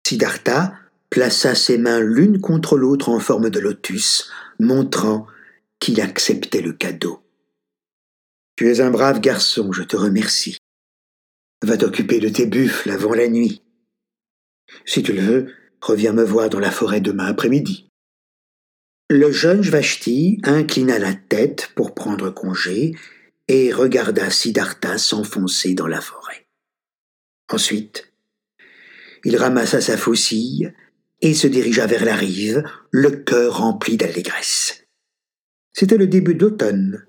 Siddhartha 0.07 0.73
plaça 1.09 1.53
ses 1.53 1.77
mains 1.77 1.99
l'une 1.99 2.39
contre 2.39 2.77
l'autre 2.77 3.09
en 3.09 3.19
forme 3.19 3.49
de 3.49 3.59
lotus, 3.59 4.31
montrant 4.59 5.27
qu'il 5.79 5.99
acceptait 5.99 6.61
le 6.61 6.71
cadeau. 6.71 7.21
Tu 8.55 8.71
es 8.71 8.79
un 8.79 8.91
brave 8.91 9.19
garçon, 9.19 9.73
je 9.73 9.83
te 9.83 9.97
remercie. 9.97 10.57
Va 11.63 11.75
t'occuper 11.75 12.19
de 12.19 12.29
tes 12.29 12.45
buffles 12.45 12.91
avant 12.91 13.13
la 13.13 13.27
nuit. 13.27 13.63
Si 14.85 15.03
tu 15.03 15.11
le 15.11 15.21
veux, 15.21 15.47
Reviens 15.81 16.13
me 16.13 16.23
voir 16.23 16.49
dans 16.49 16.59
la 16.59 16.69
forêt 16.69 17.01
demain 17.01 17.25
après-midi. 17.25 17.90
Le 19.13 19.29
jeune 19.29 19.61
Jvashti 19.61 20.39
inclina 20.45 20.97
la 20.97 21.13
tête 21.13 21.71
pour 21.75 21.93
prendre 21.93 22.29
congé 22.29 22.95
et 23.49 23.73
regarda 23.73 24.29
Siddhartha 24.29 24.97
s'enfoncer 24.97 25.73
dans 25.73 25.87
la 25.87 25.99
forêt. 25.99 26.47
Ensuite, 27.49 28.13
il 29.25 29.35
ramassa 29.35 29.81
sa 29.81 29.97
faucille 29.97 30.73
et 31.19 31.33
se 31.33 31.47
dirigea 31.47 31.87
vers 31.87 32.05
la 32.05 32.15
rive, 32.15 32.63
le 32.89 33.09
cœur 33.09 33.57
rempli 33.57 33.97
d'allégresse. 33.97 34.85
C'était 35.73 35.97
le 35.97 36.07
début 36.07 36.35
d'automne. 36.35 37.05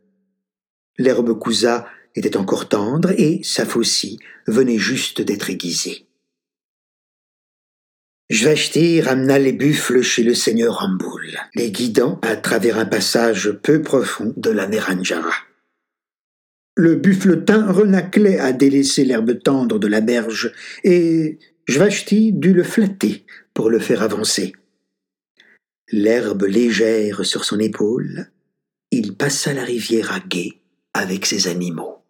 L'herbe 0.99 1.38
cousa 1.38 1.87
était 2.16 2.37
encore 2.37 2.68
tendre 2.68 3.12
et 3.12 3.44
sa 3.44 3.64
faucille 3.64 4.18
venait 4.49 4.76
juste 4.76 5.23
d'être 5.23 5.50
aiguisée. 5.50 6.09
Jvashti 8.32 9.02
ramena 9.02 9.38
les 9.38 9.52
buffles 9.52 10.00
chez 10.00 10.22
le 10.22 10.32
seigneur 10.32 10.78
Ramboul, 10.78 11.38
les 11.54 11.70
guidant 11.70 12.18
à 12.22 12.34
travers 12.34 12.78
un 12.78 12.86
passage 12.86 13.52
peu 13.62 13.82
profond 13.82 14.32
de 14.38 14.48
la 14.48 14.66
Neranjara. 14.66 15.34
Le 16.74 16.94
buffletin 16.94 17.70
renaclait 17.70 18.38
à 18.38 18.54
délaisser 18.54 19.04
l'herbe 19.04 19.42
tendre 19.42 19.78
de 19.78 19.86
la 19.86 20.00
berge, 20.00 20.50
et 20.82 21.40
Jvashti 21.68 22.32
dut 22.32 22.54
le 22.54 22.62
flatter 22.62 23.26
pour 23.52 23.68
le 23.68 23.78
faire 23.78 24.00
avancer. 24.00 24.54
L'herbe 25.90 26.44
légère 26.44 27.26
sur 27.26 27.44
son 27.44 27.58
épaule, 27.58 28.30
il 28.90 29.14
passa 29.14 29.52
la 29.52 29.62
rivière 29.62 30.10
à 30.10 30.20
gué 30.20 30.62
avec 30.94 31.26
ses 31.26 31.48
animaux. 31.48 32.01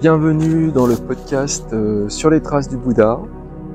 Bienvenue 0.00 0.72
dans 0.72 0.86
le 0.86 0.96
podcast 0.96 1.74
euh, 1.74 2.08
sur 2.08 2.30
les 2.30 2.40
traces 2.40 2.70
du 2.70 2.78
Bouddha. 2.78 3.20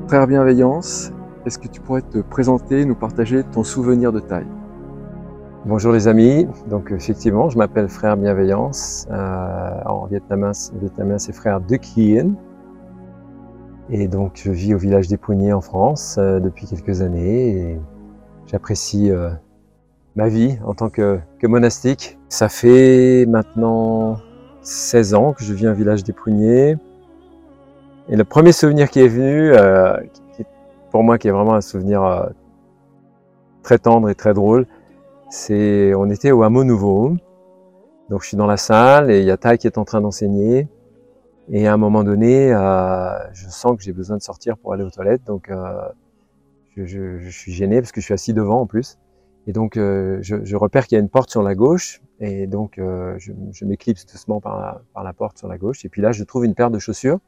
Frère 0.08 0.26
Bienveillance, 0.26 1.12
est-ce 1.46 1.60
que 1.60 1.68
tu 1.68 1.82
pourrais 1.82 2.02
te 2.02 2.18
présenter, 2.18 2.84
nous 2.84 2.96
partager 2.96 3.44
ton 3.44 3.64
souvenir 3.64 4.12
de 4.12 4.20
taille? 4.20 4.48
Bonjour 5.68 5.94
les 5.94 6.08
amis, 6.08 6.48
donc 6.68 6.92
effectivement 6.92 7.52
je 7.52 7.60
m'appelle 7.60 7.90
Frère 7.90 8.18
Bienveillance, 8.18 9.08
euh, 9.12 9.84
en 9.86 10.08
vietnamien, 10.08 10.52
c'est 10.54 11.32
Frère 11.32 11.62
De 11.62 11.76
Kien, 11.76 12.34
et 13.92 14.08
donc 14.08 14.42
je 14.44 14.50
vis 14.50 14.74
au 14.74 14.80
village 14.80 15.08
des 15.08 15.18
Pouniers 15.18 15.54
en 15.54 15.62
France 15.62 16.16
euh, 16.18 16.40
depuis 16.40 16.66
quelques 16.66 17.04
années 17.04 17.50
et 17.50 17.80
j'apprécie 18.48 19.12
ma 20.16 20.28
vie 20.28 20.58
en 20.66 20.74
tant 20.74 20.90
que, 20.90 21.20
monastique. 21.44 22.18
Ça 22.30 22.50
fait 22.50 23.28
maintenant 23.28 24.18
16 24.66 25.14
ans 25.14 25.34
que 25.34 25.44
je 25.44 25.54
vis 25.54 25.68
au 25.68 25.74
village 25.74 26.04
des 26.04 26.14
Pouniers 26.14 26.76
et 28.10 28.16
le 28.16 28.24
premier 28.24 28.52
souvenir 28.52 28.90
qui 28.90 29.00
est 29.00 29.08
venu, 29.08 29.52
euh, 29.54 29.98
qui, 30.36 30.44
pour 30.92 31.04
moi 31.04 31.18
qui 31.18 31.28
est 31.28 31.32
vraiment 31.32 31.56
un 31.56 31.62
souvenir 31.62 32.04
euh, 32.04 32.28
très 33.64 33.80
tendre 33.80 34.10
et 34.10 34.16
très 34.16 34.34
drôle, 34.34 34.68
c'est 35.30 35.94
on 35.96 36.10
était 36.10 36.32
au 36.32 36.44
hameau 36.44 36.64
nouveau. 36.64 37.16
Donc 38.10 38.22
je 38.22 38.28
suis 38.28 38.38
dans 38.38 38.46
la 38.46 38.58
salle 38.58 39.10
et 39.10 39.20
il 39.22 39.26
y 39.26 39.32
a 39.32 39.38
Tai 39.38 39.58
qui 39.58 39.66
est 39.66 39.78
en 39.78 39.86
train 39.86 40.02
d'enseigner 40.02 40.68
et 41.50 41.68
à 41.68 41.74
un 41.74 41.78
moment 41.78 42.04
donné, 42.04 42.52
euh, 42.52 43.34
je 43.34 43.48
sens 43.50 43.78
que 43.78 43.84
j'ai 43.84 43.94
besoin 43.94 44.18
de 44.18 44.22
sortir 44.22 44.58
pour 44.58 44.74
aller 44.74 44.84
aux 44.84 44.90
toilettes, 44.90 45.24
donc 45.26 45.50
euh, 45.50 45.74
je, 46.76 46.86
je, 46.86 47.20
je, 47.20 47.30
suis 47.30 47.52
gêné 47.52 47.82
parce 47.82 47.92
que 47.92 48.02
je 48.02 48.06
suis 48.06 48.14
assis 48.14 48.34
devant 48.34 48.62
en 48.62 48.66
plus. 48.66 48.98
Et 49.46 49.54
donc 49.54 49.78
euh, 49.78 50.18
je, 50.22 50.44
je, 50.44 50.56
repère 50.56 50.88
qu'il 50.88 50.96
y 50.96 51.00
a 51.00 51.02
une 51.02 51.10
porte 51.10 51.30
sur 51.30 51.44
la 51.44 51.54
gauche, 51.54 52.02
et 52.20 52.48
donc 52.48 52.78
euh, 52.78 53.18
je, 53.20 53.66
m'éclipse 53.66 54.06
doucement 54.06 54.40
par 54.40 54.82
la, 54.96 55.14
porte 55.14 55.38
sur 55.38 55.48
la 55.48 55.58
gauche. 55.58 55.86
Et 55.86 55.90
puis 55.90 56.02
là, 56.02 56.12
je 56.12 56.24
trouve 56.24 56.46
une 56.46 56.56
paire 56.56 56.72
de 56.72 56.80
chaussures, 56.80 57.20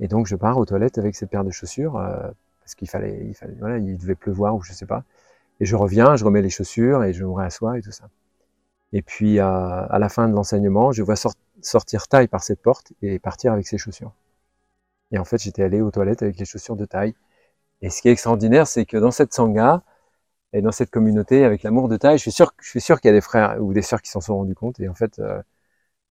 et 0.00 0.08
donc 0.08 0.26
je 0.26 0.36
pars 0.36 0.58
aux 0.58 0.64
toilettes 0.64 0.98
avec 0.98 1.14
cette 1.14 1.30
paire 1.30 1.44
de 1.44 1.50
chaussures 1.50 1.96
euh, 1.96 2.30
parce 2.60 2.74
qu'il 2.74 2.88
fallait, 2.88 3.26
il 3.26 3.34
fallait, 3.34 3.54
voilà, 3.58 3.78
il 3.78 3.96
devait 3.98 4.14
pleuvoir 4.14 4.54
ou 4.56 4.62
je 4.62 4.72
sais 4.72 4.86
pas. 4.86 5.04
Et 5.60 5.66
je 5.66 5.76
reviens, 5.76 6.16
je 6.16 6.24
remets 6.24 6.42
les 6.42 6.50
chaussures 6.50 7.04
et 7.04 7.12
je 7.12 7.24
me 7.24 7.32
réassois 7.32 7.78
et 7.78 7.82
tout 7.82 7.92
ça. 7.92 8.08
Et 8.92 9.02
puis 9.02 9.38
à, 9.40 9.96
la 9.98 10.08
fin 10.08 10.28
de 10.28 10.34
l'enseignement, 10.34 10.92
je 10.92 11.02
vois 11.02 11.16
sortir 11.60 12.08
taille 12.08 12.28
par 12.28 12.42
cette 12.42 12.60
porte 12.62 12.92
et 13.02 13.18
partir 13.18 13.52
avec 13.52 13.66
ses 13.66 13.78
chaussures. 13.78 14.12
Et 15.10 15.18
en 15.18 15.24
fait, 15.24 15.38
j'étais 15.42 15.62
allé 15.62 15.80
aux 15.80 15.90
toilettes 15.90 16.22
avec 16.22 16.38
les 16.38 16.44
chaussures 16.44 16.76
de 16.76 16.84
taille. 16.84 17.14
Et 17.82 17.90
ce 17.90 18.02
qui 18.02 18.08
est 18.08 18.12
extraordinaire, 18.12 18.66
c'est 18.66 18.86
que 18.86 18.96
dans 18.96 19.10
cette 19.10 19.32
sangha 19.32 19.82
et 20.54 20.62
dans 20.62 20.72
cette 20.72 20.90
communauté, 20.90 21.44
avec 21.44 21.62
l'amour 21.64 21.88
de 21.88 21.96
taille, 21.98 22.18
je 22.18 22.22
suis 22.22 22.32
sûr, 22.32 22.54
je 22.62 22.70
suis 22.70 22.80
sûr 22.80 23.00
qu'il 23.00 23.08
y 23.10 23.12
a 23.12 23.14
des 23.14 23.20
frères 23.20 23.62
ou 23.62 23.74
des 23.74 23.82
sœurs 23.82 24.02
qui 24.02 24.10
s'en 24.10 24.20
sont 24.22 24.36
rendus 24.36 24.54
compte. 24.54 24.80
Et 24.80 24.88
en 24.88 24.94
fait, 24.94 25.18
euh, 25.18 25.42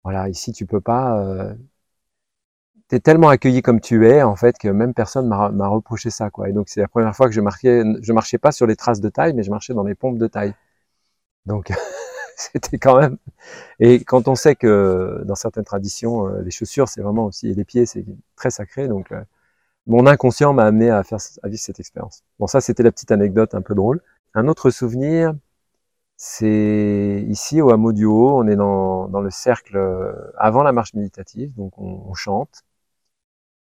voilà, 0.03 0.29
ici, 0.29 0.53
tu 0.53 0.65
peux 0.67 0.81
pas. 0.81 1.19
Euh, 1.21 1.55
T'es 2.87 2.99
tellement 2.99 3.29
accueilli 3.29 3.61
comme 3.61 3.79
tu 3.79 4.05
es, 4.07 4.21
en 4.21 4.35
fait, 4.35 4.57
que 4.57 4.67
même 4.67 4.93
personne 4.93 5.27
m'a 5.27 5.67
reproché 5.67 6.09
ça, 6.09 6.29
quoi. 6.29 6.49
Et 6.49 6.53
donc, 6.53 6.67
c'est 6.67 6.81
la 6.81 6.89
première 6.89 7.15
fois 7.15 7.27
que 7.27 7.33
je 7.33 7.39
marchais, 7.39 7.83
je 8.01 8.11
marchais 8.13 8.37
pas 8.37 8.51
sur 8.51 8.67
les 8.67 8.75
traces 8.75 8.99
de 8.99 9.07
taille, 9.09 9.33
mais 9.33 9.43
je 9.43 9.49
marchais 9.49 9.73
dans 9.73 9.83
les 9.83 9.95
pompes 9.95 10.17
de 10.17 10.27
taille. 10.27 10.53
Donc, 11.45 11.71
c'était 12.37 12.77
quand 12.77 12.99
même. 12.99 13.17
Et 13.79 14.03
quand 14.03 14.27
on 14.27 14.35
sait 14.35 14.55
que 14.55 15.23
dans 15.25 15.35
certaines 15.35 15.65
traditions, 15.65 16.27
euh, 16.27 16.41
les 16.43 16.51
chaussures, 16.51 16.89
c'est 16.89 17.01
vraiment 17.01 17.25
aussi, 17.27 17.49
et 17.49 17.55
les 17.55 17.65
pieds, 17.65 17.85
c'est 17.85 18.05
très 18.35 18.51
sacré. 18.51 18.87
Donc, 18.87 19.11
euh, 19.13 19.21
mon 19.87 20.07
inconscient 20.07 20.53
m'a 20.53 20.65
amené 20.65 20.89
à 20.91 21.03
faire, 21.03 21.19
à 21.43 21.49
vivre 21.49 21.61
cette 21.61 21.79
expérience. 21.79 22.23
Bon, 22.39 22.47
ça, 22.47 22.61
c'était 22.61 22.83
la 22.83 22.91
petite 22.91 23.11
anecdote 23.11 23.55
un 23.55 23.61
peu 23.61 23.75
drôle. 23.75 24.01
Un 24.33 24.47
autre 24.47 24.69
souvenir, 24.69 25.33
c'est 26.17 27.25
ici 27.29 27.61
au 27.61 27.71
hameau 27.71 27.93
du 27.93 28.05
Haut, 28.05 28.37
on 28.37 28.47
est 28.47 28.55
dans, 28.55 29.07
dans, 29.09 29.21
le 29.21 29.29
cercle 29.31 29.77
euh, 29.77 30.13
avant 30.37 30.63
la 30.63 30.71
marche 30.71 30.93
méditative, 30.93 31.53
donc 31.55 31.77
on, 31.77 32.13
chante. 32.13 32.63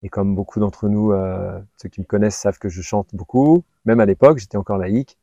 Et 0.04 0.10
comme 0.10 0.36
beaucoup 0.36 0.60
d'entre 0.60 0.88
nous, 0.88 1.12
euh, 1.12 1.60
ceux 1.78 1.90
qui 1.90 2.00
me 2.02 2.06
connaissent 2.06 2.38
savent 2.38 2.60
que 2.60 2.70
je 2.70 2.82
chante 2.82 3.14
beaucoup, 3.14 3.64
même 3.86 4.00
à 4.00 4.06
l'époque, 4.06 4.38
j'étais 4.38 4.58
encore 4.58 4.78
laïque 4.78 5.18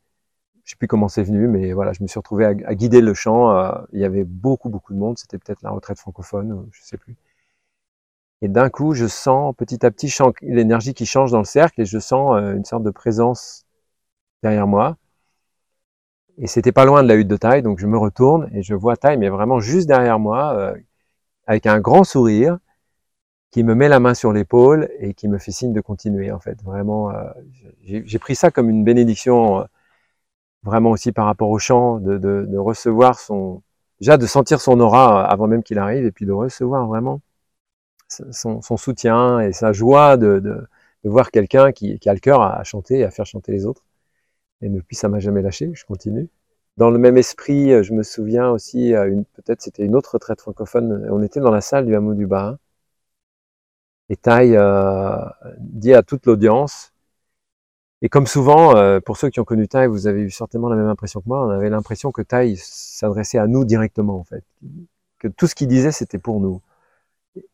je 0.65 0.71
sais 0.73 0.77
plus 0.77 0.89
comment 0.89 1.09
c'est 1.09 1.23
venu, 1.23 1.49
mais 1.49 1.73
voilà, 1.73 1.93
je 1.93 2.03
me 2.03 2.09
suis 2.09 2.19
retrouvé 2.19 2.45
à, 2.45 2.55
guider 2.55 3.01
le 3.01 3.15
chant. 3.15 3.51
Euh, 3.57 3.73
il 3.93 4.01
y 4.01 4.05
avait 4.05 4.25
beaucoup, 4.25 4.69
beaucoup 4.69 4.93
de 4.95 4.99
monde. 4.99 5.19
C'était 5.19 5.39
peut-être 5.39 5.63
la 5.63 5.71
retraite 5.71 5.99
francophone, 5.99 6.69
je 6.73 6.83
sais 6.83 6.97
plus. 6.97 7.17
Et 8.43 8.49
d'un 8.49 8.71
coup, 8.71 8.95
je 8.95 9.07
sens 9.07 9.55
petit 9.57 9.85
à 9.87 9.91
petit 9.91 10.13
l'énergie 10.43 10.95
qui 10.95 11.07
change 11.07 11.31
dans 11.33 11.39
le 11.39 11.45
cercle 11.45 11.81
et 11.81 11.85
je 11.85 11.99
sens 11.99 12.37
une 12.39 12.65
sorte 12.65 12.83
de 12.83 12.91
présence 12.91 13.67
derrière 14.43 14.67
moi. 14.67 14.97
Et 16.39 16.47
c'était 16.47 16.73
pas 16.73 16.85
loin 16.85 17.03
de 17.03 17.09
la 17.09 17.15
hutte 17.15 17.29
de 17.29 17.37
taille, 17.37 17.63
donc 17.63 17.79
je 17.79 17.87
me 17.87 17.99
retourne 17.99 18.51
et 18.55 18.63
je 18.63 18.75
vois 18.75 18.97
taille, 18.97 19.19
mais 19.19 19.29
vraiment 19.29 19.61
juste 19.61 19.87
derrière 19.89 20.19
moi, 20.19 20.55
euh, 20.57 20.75
avec 21.47 21.67
un 21.67 21.81
grand 21.81 22.05
sourire, 22.05 22.59
qui 23.51 23.65
me 23.65 23.75
met 23.75 23.89
la 23.89 24.01
main 24.01 24.15
sur 24.15 24.33
l'épaule 24.33 24.89
et 24.99 25.15
qui 25.15 25.29
me 25.29 25.39
fait 25.39 25.53
signe 25.53 25.75
de 25.75 25.81
continuer. 25.81 26.33
En 26.33 26.41
fait, 26.41 26.63
vraiment, 26.63 27.11
euh, 27.11 27.31
j'ai 27.83 28.19
pris 28.19 28.35
ça 28.35 28.51
comme 28.51 28.71
une 28.71 28.85
bénédiction 28.85 29.67
vraiment 30.63 30.91
aussi 30.91 31.13
par 31.13 31.27
rapport 31.27 31.51
au 31.51 31.59
chant, 31.59 31.99
de, 31.99 32.57
recevoir 32.57 33.19
son, 33.19 33.63
déjà 34.01 34.17
de 34.17 34.27
sentir 34.27 34.61
son 34.61 34.81
aura 34.81 35.25
avant 35.25 35.47
même 35.47 35.63
qu'il 35.63 35.79
arrive, 35.79 36.05
et 36.05 36.13
puis 36.13 36.27
de 36.27 36.33
recevoir 36.33 36.87
vraiment 36.87 37.21
son, 38.09 38.61
soutien 38.77 39.41
et 39.41 39.53
sa 39.53 39.73
joie 39.73 40.17
de, 40.17 40.39
de 40.41 41.11
voir 41.11 41.31
quelqu'un 41.31 41.73
qui, 41.73 41.99
qui, 41.99 42.09
a 42.09 42.15
le 42.15 42.21
cœur 42.21 42.43
à 42.43 42.63
chanter 42.65 43.01
et 43.01 43.05
à 43.05 43.11
faire 43.11 43.27
chanter 43.27 43.53
les 43.53 43.67
autres. 43.67 43.83
Et 44.63 44.69
depuis, 44.69 44.97
ça 44.97 45.09
m'a 45.09 45.21
jamais 45.21 45.43
lâché, 45.43 45.71
je 45.75 45.85
continue. 45.85 46.29
Dans 46.79 46.91
le 46.91 46.99
même 46.99 47.17
esprit, 47.19 47.83
je 47.85 47.93
me 47.93 48.03
souviens 48.03 48.51
aussi, 48.51 48.93
peut-être 49.35 49.61
c'était 49.63 49.85
une 49.85 49.95
autre 49.97 50.15
retraite 50.15 50.41
francophone, 50.41 51.07
on 51.11 51.23
était 51.23 51.41
dans 51.41 51.51
la 51.51 51.61
salle 51.61 51.87
du 51.87 51.95
hameau 51.95 52.15
du 52.15 52.27
Bas, 52.27 52.59
et 54.09 54.17
Taille 54.17 54.57
euh, 54.57 55.17
dit 55.59 55.95
à 55.95 56.03
toute 56.03 56.27
l'audience, 56.27 56.93
et 58.03 58.09
comme 58.09 58.27
souvent, 58.27 58.77
euh, 58.77 59.01
pour 59.01 59.17
ceux 59.17 59.31
qui 59.31 59.41
ont 59.41 59.45
connu 59.45 59.69
Tai, 59.69 59.87
vous 59.87 60.07
avez 60.09 60.23
eu 60.23 60.31
certainement 60.31 60.69
la 60.69 60.77
même 60.77 60.89
impression 60.89 61.21
que 61.21 61.29
moi. 61.29 61.47
On 61.47 61.51
avait 61.51 61.71
l'impression 61.71 62.11
que 62.11 62.21
Tai 62.21 62.57
s'adressait 62.57 63.39
à 63.39 63.47
nous 63.47 63.65
directement, 63.65 64.19
en 64.19 64.25
fait. 64.25 64.45
Que 65.19 65.29
tout 65.29 65.47
ce 65.47 65.55
qu'il 65.55 65.69
disait, 65.69 65.93
c'était 65.93 66.19
pour 66.19 66.41
nous. 66.41 66.61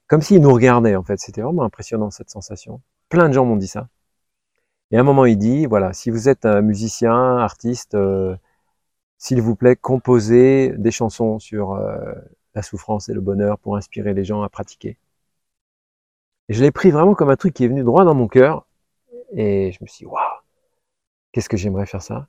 Comme 0.07 0.23
s'il 0.23 0.41
nous 0.41 0.53
regardait, 0.53 0.97
en 0.97 1.03
fait. 1.03 1.19
C'était 1.19 1.43
vraiment 1.43 1.65
impressionnant, 1.65 2.11
cette 2.11 2.31
sensation. 2.31 2.81
Plein 3.11 3.29
de 3.29 3.35
gens 3.35 3.45
m'ont 3.45 3.57
dit 3.57 3.69
ça. 3.69 3.89
Et 4.91 4.97
à 4.97 5.01
un 5.01 5.03
moment, 5.03 5.27
il 5.27 5.37
dit, 5.39 5.67
voilà, 5.67 5.93
si 5.93 6.11
vous 6.11 6.29
êtes 6.29 6.47
un 6.47 6.63
musicien, 6.63 7.39
artiste, 7.39 7.95
euh, 7.95 8.37
s'il 9.19 9.43
vous 9.43 9.57
plaît, 9.57 9.77
composez 9.77 10.75
des 10.79 10.91
chansons 10.91 11.39
sur 11.39 11.73
euh, 11.73 12.15
la 12.55 12.63
souffrance 12.63 13.09
et 13.09 13.15
le 13.15 13.21
bonheur 13.21 13.59
pour 13.59 13.77
inspirer 13.77 14.15
les 14.15 14.25
gens 14.25 14.43
à 14.43 14.49
pratiquer. 14.49 14.97
Et 16.49 16.55
je 16.55 16.63
l'ai 16.63 16.71
pris 16.71 16.91
vraiment 16.91 17.15
comme 17.15 17.31
un 17.31 17.37
truc 17.37 17.55
qui 17.55 17.65
est 17.65 17.69
venu 17.69 17.83
droit 17.85 18.05
dans 18.05 18.15
mon 18.15 18.29
cœur. 18.29 18.67
Et 19.33 19.73
je 19.73 19.79
me 19.83 19.87
suis 19.87 20.05
dit, 20.05 20.07
waouh, 20.07 20.23
qu'est-ce 21.33 21.49
que 21.49 21.57
j'aimerais 21.57 21.87
faire 21.87 22.03
ça? 22.03 22.27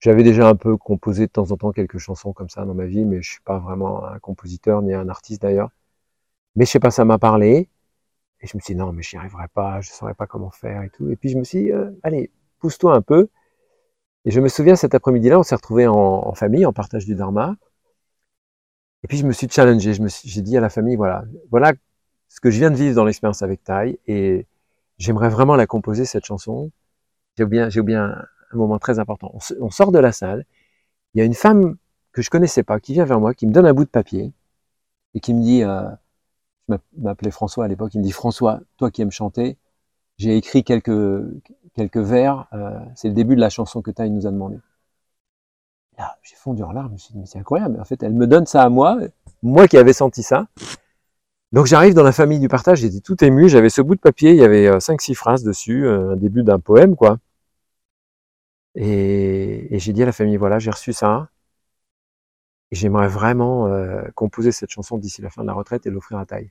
J'avais 0.00 0.22
déjà 0.24 0.48
un 0.48 0.56
peu 0.56 0.76
composé 0.76 1.26
de 1.26 1.32
temps 1.32 1.50
en 1.52 1.56
temps 1.56 1.72
quelques 1.72 1.98
chansons 1.98 2.32
comme 2.32 2.48
ça 2.48 2.64
dans 2.64 2.74
ma 2.74 2.86
vie, 2.86 3.04
mais 3.04 3.22
je 3.22 3.30
suis 3.30 3.40
pas 3.40 3.58
vraiment 3.58 4.04
un 4.04 4.18
compositeur 4.18 4.82
ni 4.82 4.94
un 4.94 5.08
artiste 5.08 5.42
d'ailleurs. 5.42 5.70
Mais 6.56 6.64
je 6.66 6.70
sais 6.72 6.80
pas, 6.80 6.90
ça 6.90 7.04
m'a 7.04 7.18
parlé. 7.18 7.68
Et 8.42 8.46
je 8.48 8.56
me 8.56 8.60
suis 8.60 8.74
dit, 8.74 8.80
non, 8.80 8.92
mais 8.92 9.02
j'y 9.02 9.16
arriverai 9.16 9.46
pas, 9.54 9.80
je 9.80 9.90
saurais 9.90 10.14
pas 10.14 10.26
comment 10.26 10.50
faire 10.50 10.82
et 10.82 10.90
tout. 10.90 11.08
Et 11.10 11.16
puis 11.16 11.28
je 11.28 11.38
me 11.38 11.44
suis 11.44 11.64
dit, 11.64 11.72
euh, 11.72 11.90
allez, 12.02 12.30
pousse-toi 12.58 12.94
un 12.94 13.02
peu. 13.02 13.28
Et 14.24 14.30
je 14.30 14.40
me 14.40 14.48
souviens 14.48 14.76
cet 14.76 14.94
après-midi-là, 14.94 15.38
on 15.38 15.42
s'est 15.42 15.54
retrouvés 15.54 15.86
en, 15.86 16.34
famille, 16.34 16.66
en 16.66 16.72
partage 16.72 17.06
du 17.06 17.14
Dharma. 17.14 17.56
Et 19.04 19.08
puis 19.08 19.16
je 19.16 19.26
me 19.26 19.32
suis 19.32 19.48
challengé, 19.48 19.94
je 19.94 20.02
j'ai 20.24 20.42
dit 20.42 20.56
à 20.56 20.60
la 20.60 20.68
famille, 20.68 20.96
voilà, 20.96 21.24
voilà 21.50 21.72
ce 22.28 22.40
que 22.40 22.50
je 22.50 22.58
viens 22.58 22.70
de 22.70 22.76
vivre 22.76 22.94
dans 22.94 23.04
l'expérience 23.04 23.42
avec 23.42 23.64
Tai, 23.64 23.98
et 24.06 24.46
j'aimerais 24.98 25.28
vraiment 25.28 25.56
la 25.56 25.66
composer, 25.66 26.04
cette 26.04 26.24
chanson. 26.24 26.70
J'ai 27.36 27.44
oublié, 27.44 27.66
oublié 27.78 27.98
un, 27.98 28.24
un, 28.52 28.56
moment 28.56 28.78
très 28.78 28.98
important. 29.00 29.32
On, 29.34 29.38
on, 29.60 29.70
sort 29.70 29.90
de 29.92 29.98
la 29.98 30.12
salle, 30.12 30.46
il 31.14 31.18
y 31.18 31.22
a 31.22 31.24
une 31.24 31.34
femme 31.34 31.76
que 32.12 32.22
je 32.22 32.30
connaissais 32.30 32.62
pas 32.62 32.78
qui 32.80 32.92
vient 32.92 33.04
vers 33.04 33.20
moi, 33.20 33.34
qui 33.34 33.46
me 33.46 33.52
donne 33.52 33.66
un 33.66 33.74
bout 33.74 33.84
de 33.84 33.90
papier 33.90 34.32
et 35.14 35.20
qui 35.20 35.34
me 35.34 35.42
dit, 35.42 35.64
euh, 35.64 35.88
je 36.68 36.76
m'appelais 36.98 37.30
François 37.30 37.64
à 37.64 37.68
l'époque, 37.68 37.94
il 37.94 37.98
me 37.98 38.04
dit 38.04 38.12
François, 38.12 38.60
toi 38.76 38.90
qui 38.90 39.02
aimes 39.02 39.10
chanter, 39.10 39.56
j'ai 40.18 40.36
écrit 40.36 40.64
quelques 40.64 41.22
quelques 41.74 41.96
vers, 41.98 42.46
euh, 42.52 42.78
c'est 42.94 43.08
le 43.08 43.14
début 43.14 43.34
de 43.34 43.40
la 43.40 43.50
chanson 43.50 43.82
que 43.82 43.90
Taï 43.90 44.10
nous 44.10 44.26
a 44.26 44.30
demandé. 44.30 44.58
Là, 45.98 46.16
j'ai 46.22 46.36
fondu 46.36 46.62
en 46.62 46.72
larmes, 46.72 46.88
je 46.88 46.92
me 46.92 46.98
suis 46.98 47.12
dit 47.12 47.20
mais 47.20 47.26
c'est 47.26 47.38
incroyable. 47.38 47.80
En 47.80 47.84
fait, 47.84 48.02
elle 48.02 48.14
me 48.14 48.26
donne 48.26 48.46
ça 48.46 48.62
à 48.62 48.68
moi, 48.68 48.98
moi 49.42 49.68
qui 49.68 49.76
avais 49.76 49.92
senti 49.92 50.22
ça. 50.22 50.46
Donc 51.52 51.66
j'arrive 51.66 51.94
dans 51.94 52.02
la 52.02 52.12
famille 52.12 52.38
du 52.38 52.48
partage, 52.48 52.78
j'étais 52.80 53.00
tout 53.00 53.22
ému, 53.24 53.48
j'avais 53.48 53.68
ce 53.68 53.82
bout 53.82 53.94
de 53.94 54.00
papier, 54.00 54.30
il 54.30 54.36
y 54.38 54.44
avait 54.44 54.66
euh, 54.68 54.80
cinq 54.80 55.02
six 55.02 55.14
phrases 55.14 55.42
dessus, 55.44 55.86
euh, 55.86 56.12
un 56.12 56.16
début 56.16 56.42
d'un 56.42 56.58
poème 56.58 56.96
quoi. 56.96 57.18
Et 58.74 59.78
j'ai 59.78 59.92
dit 59.92 60.02
à 60.02 60.06
la 60.06 60.12
famille 60.12 60.36
voilà, 60.36 60.58
j'ai 60.58 60.70
reçu 60.70 60.92
ça. 60.92 61.28
J'aimerais 62.72 63.06
vraiment 63.08 63.66
euh, 63.68 64.02
composer 64.14 64.50
cette 64.50 64.70
chanson 64.70 64.98
d'ici 64.98 65.22
la 65.22 65.30
fin 65.30 65.42
de 65.42 65.46
la 65.46 65.52
retraite 65.52 65.86
et 65.86 65.90
l'offrir 65.90 66.18
à 66.18 66.26
taille. 66.26 66.50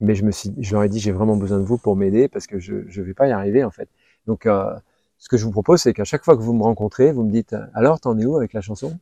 Mais 0.00 0.14
je 0.14 0.24
me 0.24 0.30
suis, 0.30 0.52
je 0.58 0.72
leur 0.74 0.82
ai 0.84 0.88
dit 0.88 1.00
j'ai 1.00 1.12
vraiment 1.12 1.36
besoin 1.36 1.58
de 1.58 1.64
vous 1.64 1.78
pour 1.78 1.96
m'aider 1.96 2.28
parce 2.28 2.46
que 2.46 2.58
je 2.58 2.74
ne 2.74 3.02
vais 3.02 3.14
pas 3.14 3.28
y 3.28 3.32
arriver 3.32 3.64
en 3.64 3.70
fait. 3.70 3.88
Donc 4.26 4.46
euh, 4.46 4.74
ce 5.18 5.28
que 5.28 5.36
je 5.38 5.44
vous 5.44 5.52
propose 5.52 5.80
c'est 5.82 5.94
qu'à 5.94 6.04
chaque 6.04 6.24
fois 6.24 6.36
que 6.36 6.42
vous 6.42 6.52
me 6.52 6.62
rencontrez, 6.62 7.12
vous 7.12 7.22
me 7.24 7.30
dites 7.32 7.56
alors 7.74 7.98
t'en 8.00 8.18
es 8.18 8.26
où 8.26 8.36
avec 8.36 8.52
la 8.52 8.60
chanson, 8.60 8.98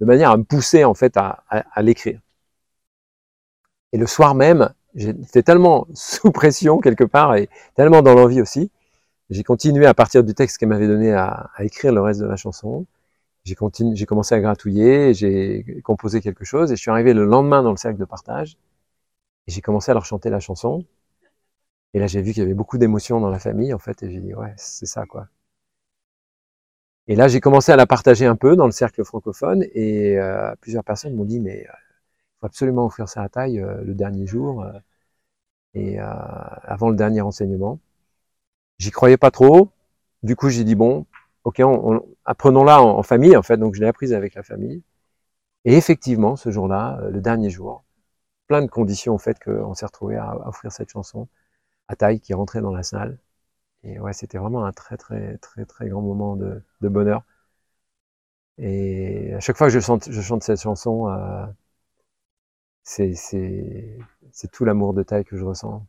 de 0.00 0.06
manière 0.06 0.30
à 0.30 0.36
me 0.36 0.44
pousser 0.44 0.84
en 0.84 0.94
fait 0.94 1.16
à, 1.16 1.42
l'écrire. 1.82 2.20
Et 3.92 3.98
le 3.98 4.06
soir 4.06 4.34
même, 4.34 4.70
j'étais 4.94 5.42
tellement 5.42 5.86
sous 5.94 6.32
pression 6.32 6.80
quelque 6.80 7.04
part 7.04 7.36
et 7.36 7.48
tellement 7.74 8.02
dans 8.02 8.14
l'envie 8.14 8.40
aussi. 8.40 8.70
J'ai 9.30 9.42
continué 9.42 9.86
à 9.86 9.94
partir 9.94 10.24
du 10.24 10.34
texte 10.34 10.58
qu'elle 10.58 10.68
m'avait 10.68 10.86
donné 10.86 11.12
à, 11.12 11.50
écrire 11.60 11.92
le 11.92 12.00
reste 12.00 12.20
de 12.20 12.26
la 12.26 12.36
chanson. 12.36 12.86
J'ai 13.44 13.54
continué, 13.54 13.94
j'ai 13.96 14.06
commencé 14.06 14.34
à 14.34 14.40
gratouiller, 14.40 15.14
j'ai 15.14 15.80
composé 15.82 16.20
quelque 16.20 16.44
chose 16.44 16.72
et 16.72 16.76
je 16.76 16.80
suis 16.80 16.90
arrivé 16.90 17.12
le 17.14 17.24
lendemain 17.24 17.62
dans 17.62 17.70
le 17.70 17.76
cercle 17.76 17.98
de 17.98 18.04
partage 18.04 18.56
et 19.46 19.52
j'ai 19.52 19.62
commencé 19.62 19.90
à 19.90 19.94
leur 19.94 20.06
chanter 20.06 20.30
la 20.30 20.40
chanson. 20.40 20.84
Et 21.94 21.98
là, 21.98 22.06
j'ai 22.06 22.20
vu 22.20 22.34
qu'il 22.34 22.42
y 22.42 22.44
avait 22.44 22.52
beaucoup 22.52 22.76
d'émotions 22.76 23.20
dans 23.20 23.30
la 23.30 23.38
famille, 23.38 23.72
en 23.72 23.78
fait, 23.78 24.02
et 24.02 24.10
j'ai 24.10 24.20
dit, 24.20 24.34
ouais, 24.34 24.52
c'est 24.58 24.84
ça, 24.84 25.06
quoi. 25.06 25.28
Et 27.06 27.16
là, 27.16 27.28
j'ai 27.28 27.40
commencé 27.40 27.70
à 27.72 27.76
la 27.76 27.86
partager 27.86 28.26
un 28.26 28.36
peu 28.36 28.56
dans 28.56 28.66
le 28.66 28.72
cercle 28.72 29.04
francophone, 29.04 29.64
et 29.72 30.18
euh, 30.18 30.54
plusieurs 30.60 30.84
personnes 30.84 31.14
m'ont 31.14 31.24
dit, 31.24 31.40
mais 31.40 31.62
il 31.64 31.68
euh, 31.68 31.72
faut 32.40 32.46
absolument 32.46 32.86
offrir 32.86 33.08
ça 33.08 33.22
à 33.22 33.28
taille 33.28 33.60
euh, 33.60 33.82
le 33.84 33.94
dernier 33.94 34.26
jour, 34.26 34.62
euh, 34.62 34.72
et 35.74 35.98
avant 35.98 36.88
le 36.88 36.96
dernier 36.96 37.20
enseignement. 37.20 37.80
J'y 38.78 38.92
croyais 38.92 39.16
pas 39.16 39.30
trop. 39.32 39.70
Du 40.22 40.36
coup, 40.36 40.48
j'ai 40.48 40.64
dit, 40.64 40.76
bon, 40.76 41.06
ok, 41.44 41.62
apprenons-la 42.24 42.82
en, 42.82 42.98
en, 42.98 43.02
famille, 43.02 43.36
en 43.36 43.42
fait, 43.42 43.56
donc 43.56 43.74
je 43.74 43.80
l'ai 43.80 43.86
apprise 43.86 44.12
avec 44.14 44.34
la 44.34 44.42
famille. 44.42 44.82
Et 45.64 45.76
effectivement, 45.76 46.36
ce 46.36 46.50
jour-là, 46.50 47.00
le 47.10 47.20
dernier 47.20 47.50
jour, 47.50 47.84
plein 48.48 48.62
de 48.62 48.68
conditions, 48.68 49.14
en 49.14 49.18
fait, 49.18 49.38
qu'on 49.42 49.74
s'est 49.74 49.86
retrouvé 49.86 50.16
à, 50.16 50.36
offrir 50.48 50.72
cette 50.72 50.90
chanson 50.90 51.28
à 51.88 51.96
taille 51.96 52.20
qui 52.20 52.34
rentrait 52.34 52.60
dans 52.62 52.72
la 52.72 52.82
salle. 52.82 53.18
Et 53.84 54.00
ouais, 54.00 54.12
c'était 54.14 54.38
vraiment 54.38 54.64
un 54.66 54.72
très 54.72 54.96
très 54.96 55.38
très 55.38 55.66
très 55.66 55.88
grand 55.88 56.02
moment 56.02 56.36
de, 56.36 56.62
bonheur. 56.82 57.24
Et 58.58 59.32
à 59.34 59.40
chaque 59.40 59.56
fois 59.56 59.66
que 59.68 59.72
je 59.72 59.80
chante, 59.80 60.10
je 60.10 60.20
chante 60.20 60.42
cette 60.42 60.60
chanson, 60.60 61.08
euh, 61.08 61.46
c'est 62.84 63.14
tout 64.52 64.64
l'amour 64.64 64.94
de 64.94 65.02
taille 65.02 65.24
que 65.24 65.36
je 65.36 65.44
ressens. 65.44 65.86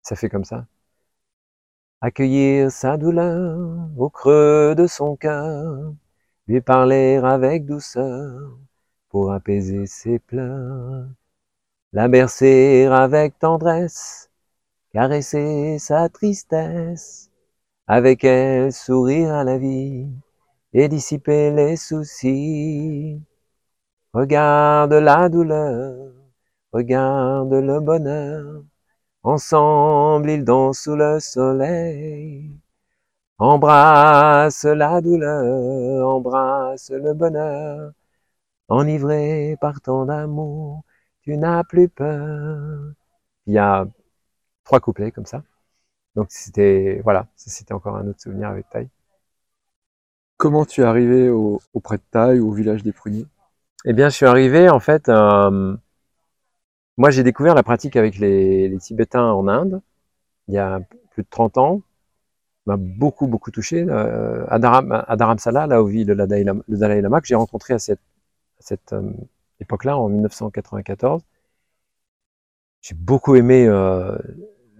Ça 0.00 0.16
fait 0.16 0.30
comme 0.30 0.44
ça. 0.44 0.66
Accueillir 2.06 2.70
sa 2.70 2.96
douleur 2.96 3.58
au 3.96 4.08
creux 4.10 4.76
de 4.76 4.86
son 4.86 5.16
cœur, 5.16 5.92
lui 6.46 6.60
parler 6.60 7.16
avec 7.16 7.66
douceur 7.66 8.56
pour 9.08 9.32
apaiser 9.32 9.86
ses 9.86 10.20
pleurs 10.20 11.08
la 11.92 12.06
bercer 12.06 12.86
avec 12.92 13.40
tendresse, 13.40 14.30
caresser 14.92 15.80
sa 15.80 16.08
tristesse, 16.08 17.28
avec 17.88 18.22
elle 18.22 18.72
sourire 18.72 19.34
à 19.34 19.42
la 19.42 19.58
vie 19.58 20.06
et 20.74 20.86
dissiper 20.88 21.50
les 21.50 21.74
soucis. 21.74 23.20
Regarde 24.12 24.92
la 24.92 25.28
douleur, 25.28 26.12
regarde 26.72 27.52
le 27.54 27.80
bonheur, 27.80 28.62
ensemble 29.26 30.30
ils 30.30 30.44
dansent 30.44 30.80
sous 30.80 30.96
le 30.96 31.20
soleil. 31.20 32.50
Embrasse 33.38 34.64
la 34.64 35.00
douleur, 35.00 36.08
embrasse 36.08 36.90
le 36.90 37.12
bonheur, 37.14 37.92
enivré 38.68 39.56
par 39.60 39.80
ton 39.80 40.08
amour, 40.08 40.84
tu 41.22 41.36
n'as 41.36 41.64
plus 41.64 41.88
peur. 41.88 42.92
Il 43.46 43.54
y 43.54 43.58
a 43.58 43.86
trois 44.64 44.80
couplets 44.80 45.12
comme 45.12 45.26
ça. 45.26 45.42
Donc 46.16 46.28
c'était 46.30 47.00
voilà, 47.04 47.26
c'était 47.36 47.74
encore 47.74 47.96
un 47.96 48.08
autre 48.08 48.20
souvenir 48.20 48.48
avec 48.48 48.68
Taille. 48.70 48.88
Comment 50.38 50.64
tu 50.64 50.82
es 50.82 50.84
arrivé 50.84 51.30
au, 51.30 51.60
auprès 51.74 51.96
de 51.98 52.02
Taille, 52.10 52.40
au 52.40 52.52
village 52.52 52.82
des 52.82 52.92
pruniers? 52.92 53.26
Eh 53.84 53.92
bien, 53.92 54.08
je 54.08 54.16
suis 54.16 54.26
arrivé 54.26 54.68
en 54.68 54.80
fait. 54.80 55.08
Euh, 55.08 55.76
moi, 56.98 57.10
j'ai 57.10 57.22
découvert 57.22 57.54
la 57.54 57.62
pratique 57.62 57.96
avec 57.96 58.18
les, 58.18 58.76
Tibétains 58.80 59.32
en 59.32 59.48
Inde 59.48 59.80
il 60.48 60.54
y 60.54 60.58
a 60.58 60.80
plus 61.10 61.22
de 61.22 61.28
30 61.30 61.58
ans. 61.58 61.82
M'a 62.66 62.76
beaucoup 62.76 63.26
beaucoup 63.28 63.50
touché. 63.50 63.86
Euh, 63.88 64.44
à, 64.48 64.58
Dharamsala, 65.16 65.66
là 65.66 65.82
où 65.82 65.86
vit 65.86 66.04
le 66.04 66.16
Dalai 66.16 67.02
Lama, 67.02 67.20
que 67.20 67.26
j'ai 67.26 67.34
rencontré 67.36 67.74
à 67.74 67.78
cette, 67.78 68.00
à 68.92 68.96
euh, 68.96 69.12
époque-là, 69.60 69.96
en 69.98 70.08
1994. 70.08 71.22
J'ai 72.80 72.94
beaucoup 72.94 73.36
aimé 73.36 73.66
euh, 73.66 74.16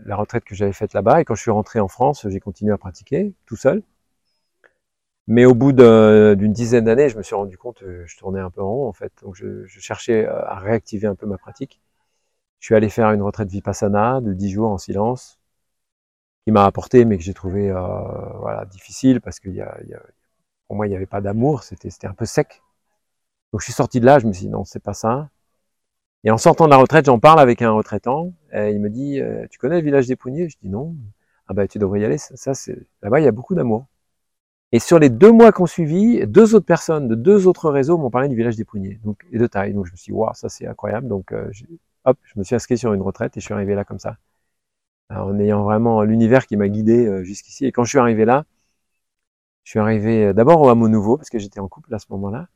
la 0.05 0.17
retraite 0.17 0.45
que 0.45 0.55
j'avais 0.55 0.73
faite 0.73 0.95
là-bas, 0.95 1.21
et 1.21 1.25
quand 1.25 1.35
je 1.35 1.43
suis 1.43 1.51
rentré 1.51 1.81
en 1.81 1.89
France, 1.89 2.27
j'ai 2.29 2.41
continué 2.41 2.73
à 2.73 2.79
pratiquer 2.79 3.35
tout 3.47 3.57
seul. 3.57 3.83
Mais 5.29 5.45
au 5.45 5.55
bout 5.55 5.73
d'une 5.73 6.53
dizaine 6.53 6.85
d'années, 6.85 7.09
je 7.09 7.17
me 7.19 7.23
suis 7.23 7.35
rendu 7.35 7.59
compte 7.59 7.81
que 7.81 8.05
je 8.07 8.17
tournais 8.17 8.41
un 8.41 8.51
peu 8.51 8.63
en 8.63 8.71
rond, 8.71 8.89
en 8.89 8.93
fait. 8.93 9.13
Donc 9.23 9.35
je, 9.35 9.67
cherchais 9.67 10.27
à 10.27 10.59
réactiver 10.59 11.07
un 11.09 11.17
peu 11.17 11.27
ma 11.27 11.39
pratique. 11.39 11.81
Je 12.67 12.71
suis 12.71 12.75
allé 12.75 12.89
faire 12.89 13.13
une 13.13 13.23
retraite 13.23 13.49
vipassana 13.49 14.21
de 14.21 14.33
10 14.33 14.51
jours 14.51 14.71
en 14.71 14.77
silence, 14.77 15.39
qui 16.45 16.51
m'a 16.51 16.65
apporté, 16.65 17.05
mais 17.05 17.17
que 17.17 17.23
j'ai 17.23 17.33
trouvé 17.33 17.71
euh, 17.71 17.79
voilà, 18.41 18.65
difficile, 18.65 19.21
parce 19.21 19.39
que 19.39 19.49
y 19.51 19.61
a, 19.61 19.79
pour 20.67 20.75
moi, 20.75 20.89
il 20.89 20.91
n'y 20.91 20.97
avait 20.97 21.07
pas 21.07 21.21
d'amour, 21.21 21.63
c'était 21.63 22.09
un 22.09 22.13
peu 22.13 22.25
sec. 22.25 22.61
Donc 23.53 23.61
je 23.61 23.67
suis 23.67 23.73
sorti 23.73 24.01
de 24.01 24.07
là, 24.07 24.19
je 24.19 24.27
me 24.27 24.33
suis 24.33 24.47
dit 24.47 24.51
non, 24.51 24.65
c'est 24.65 24.83
pas 24.83 24.95
ça. 24.95 25.31
Et 26.25 26.33
en 26.33 26.39
sortant 26.39 26.65
de 26.65 26.71
la 26.71 26.79
retraite, 26.79 27.07
j'en 27.07 27.21
parle 27.21 27.39
avec 27.39 27.63
un 27.63 27.71
retraitant. 27.71 28.33
Et 28.53 28.73
il 28.73 28.81
me 28.81 28.91
dit, 28.91 29.21
euh, 29.21 29.47
tu 29.49 29.61
connais 29.61 29.79
le 29.79 29.85
village 29.85 30.09
des 30.09 30.17
Pouniers? 30.17 30.49
Je 30.49 30.57
dis 30.61 30.69
non. 30.69 30.97
Ah 31.47 31.55
bah 31.55 31.69
tu 31.69 31.79
devrais 31.79 32.01
y 32.01 32.05
aller. 32.05 32.19
Ça, 32.19 32.53
c'est 32.55 32.77
là-bas, 33.01 33.21
il 33.21 33.27
y 33.27 33.29
a 33.29 33.33
beaucoup 33.33 33.55
d'amour. 33.55 33.87
Et 34.73 34.81
sur 34.81 34.99
les 34.99 35.09
deux 35.09 35.31
mois 35.31 35.53
qu'on 35.53 35.67
suivi, 35.67 36.27
deux 36.27 36.57
autres 36.57 36.67
personnes 36.67 37.07
de 37.07 37.15
deux 37.15 37.47
autres 37.47 37.71
réseaux 37.71 37.97
m'ont 37.97 38.11
parlé 38.11 38.29
du 38.29 38.35
village 38.35 38.57
des 38.57 38.65
Pouniers, 38.65 38.99
donc 39.05 39.25
et 39.31 39.39
de 39.39 39.47
taille. 39.47 39.73
Donc 39.73 39.87
je 39.87 39.93
me 39.93 39.97
suis 39.97 40.13
dit, 40.13 40.19
waouh, 40.19 40.35
ça 40.35 40.49
c'est 40.49 40.67
incroyable. 40.67 41.07
Donc 41.07 41.31
euh, 41.33 41.49
hop, 42.07 42.19
je 42.25 42.39
me 42.39 42.45
suis 42.45 42.55
inscrit 42.55 42.79
sur 42.79 42.93
une 42.95 43.03
retraite 43.03 43.37
et 43.37 43.41
je 43.41 43.45
suis 43.45 43.55
arrivé 43.55 43.75
là 43.75 43.85
comme 43.85 43.99
ça, 43.99 44.17
en 45.11 45.39
ayant 45.39 45.65
vraiment 45.65 46.03
l'univers 46.03 46.47
qui 46.47 46.57
m'a 46.57 46.69
guidé 46.69 47.07
euh, 47.07 47.25
jusqu'ici. 47.25 47.67
Et 47.67 47.73
quand 47.73 47.85
je 47.85 47.91
suis 47.91 47.99
arrivé 47.99 48.25
là, 48.25 48.45
je 49.65 49.71
suis 49.71 49.81
arrivé 49.81 50.33
d'abord 50.33 50.61
au 50.63 50.69
hameau 50.69 50.89
nouveau 50.89 51.17
parce 51.17 51.29
que 51.29 51.39
j'étais 51.39 51.61
en 51.61 51.69
couple 51.69 51.95
à 51.95 51.99
ce 51.99 52.07
moment-là 52.11 52.49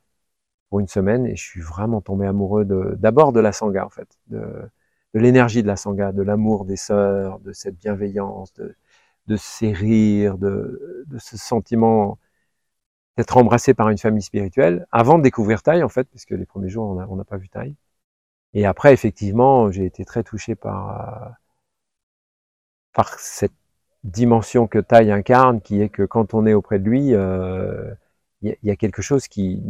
pour 0.71 0.81
une 0.81 0.89
semaine 0.89 1.27
et 1.27 1.37
je 1.37 1.43
suis 1.43 1.61
vraiment 1.61 2.01
tombé 2.01 2.27
amoureux 2.27 2.65
d'abord 2.97 3.33
de 3.33 3.41
la 3.41 3.53
sangha 3.53 3.85
en 3.85 3.91
fait, 3.91 4.09
de, 4.29 4.71
l'énergie 5.15 5.63
de 5.63 5.67
la 5.67 5.77
sangha, 5.77 6.13
de 6.13 6.23
l'amour 6.23 6.65
des 6.65 6.77
sœurs, 6.77 7.41
de 7.41 7.53
cette 7.53 7.77
bienveillance, 7.77 8.53
de, 8.55 9.37
ces 9.37 9.73
rires, 9.73 10.39
de, 10.39 11.05
ce 11.19 11.37
sentiment 11.37 12.19
d'être 13.17 13.37
embrassé 13.37 13.75
par 13.75 13.89
une 13.91 13.99
famille 13.99 14.23
spirituelle 14.23 14.87
avant 14.93 15.19
de 15.19 15.25
découvrir 15.25 15.63
Thaï 15.63 15.83
en 15.83 15.89
fait, 15.89 16.09
puisque 16.09 16.31
les 16.31 16.47
premiers 16.47 16.69
jours 16.69 16.85
on 16.87 17.17
n'a 17.17 17.25
pas 17.25 17.37
vu 17.37 17.49
Thaï. 17.49 17.75
Et 18.55 18.67
après 18.67 18.93
effectivement 18.93 19.71
j'ai 19.71 19.87
été 19.87 20.05
très 20.05 20.23
touché 20.23 20.55
par 20.55 21.35
par 22.93 23.19
cette 23.19 23.53
dimension 24.05 24.67
que 24.67 24.79
Thaï 24.79 25.13
incarne, 25.13 25.61
qui 25.61 25.81
est 25.81 25.89
que 25.89 26.03
quand 26.05 26.35
on 26.35 26.47
est 26.47 26.55
auprès 26.55 26.79
de 26.79 26.85
lui, 26.89 27.15
euh, 27.15 27.93
il 28.43 28.57
y, 28.63 28.69
y, 28.69 28.71
a 28.71 28.77
quelque 28.77 29.03
chose 29.03 29.29
qui 29.29 29.63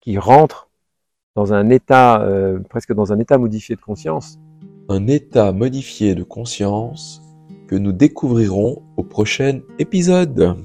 qui 0.00 0.18
rentre 0.18 0.68
dans 1.34 1.54
un 1.54 1.70
état, 1.70 2.20
euh, 2.22 2.58
presque 2.68 2.92
dans 2.92 3.12
un 3.12 3.18
état 3.18 3.38
modifié 3.38 3.76
de 3.76 3.80
conscience. 3.80 4.38
Un 4.88 5.06
état 5.06 5.52
modifié 5.52 6.14
de 6.14 6.24
conscience 6.24 7.22
que 7.68 7.76
nous 7.76 7.92
découvrirons 7.92 8.82
au 8.96 9.02
prochain 9.02 9.60
épisode. 9.78 10.62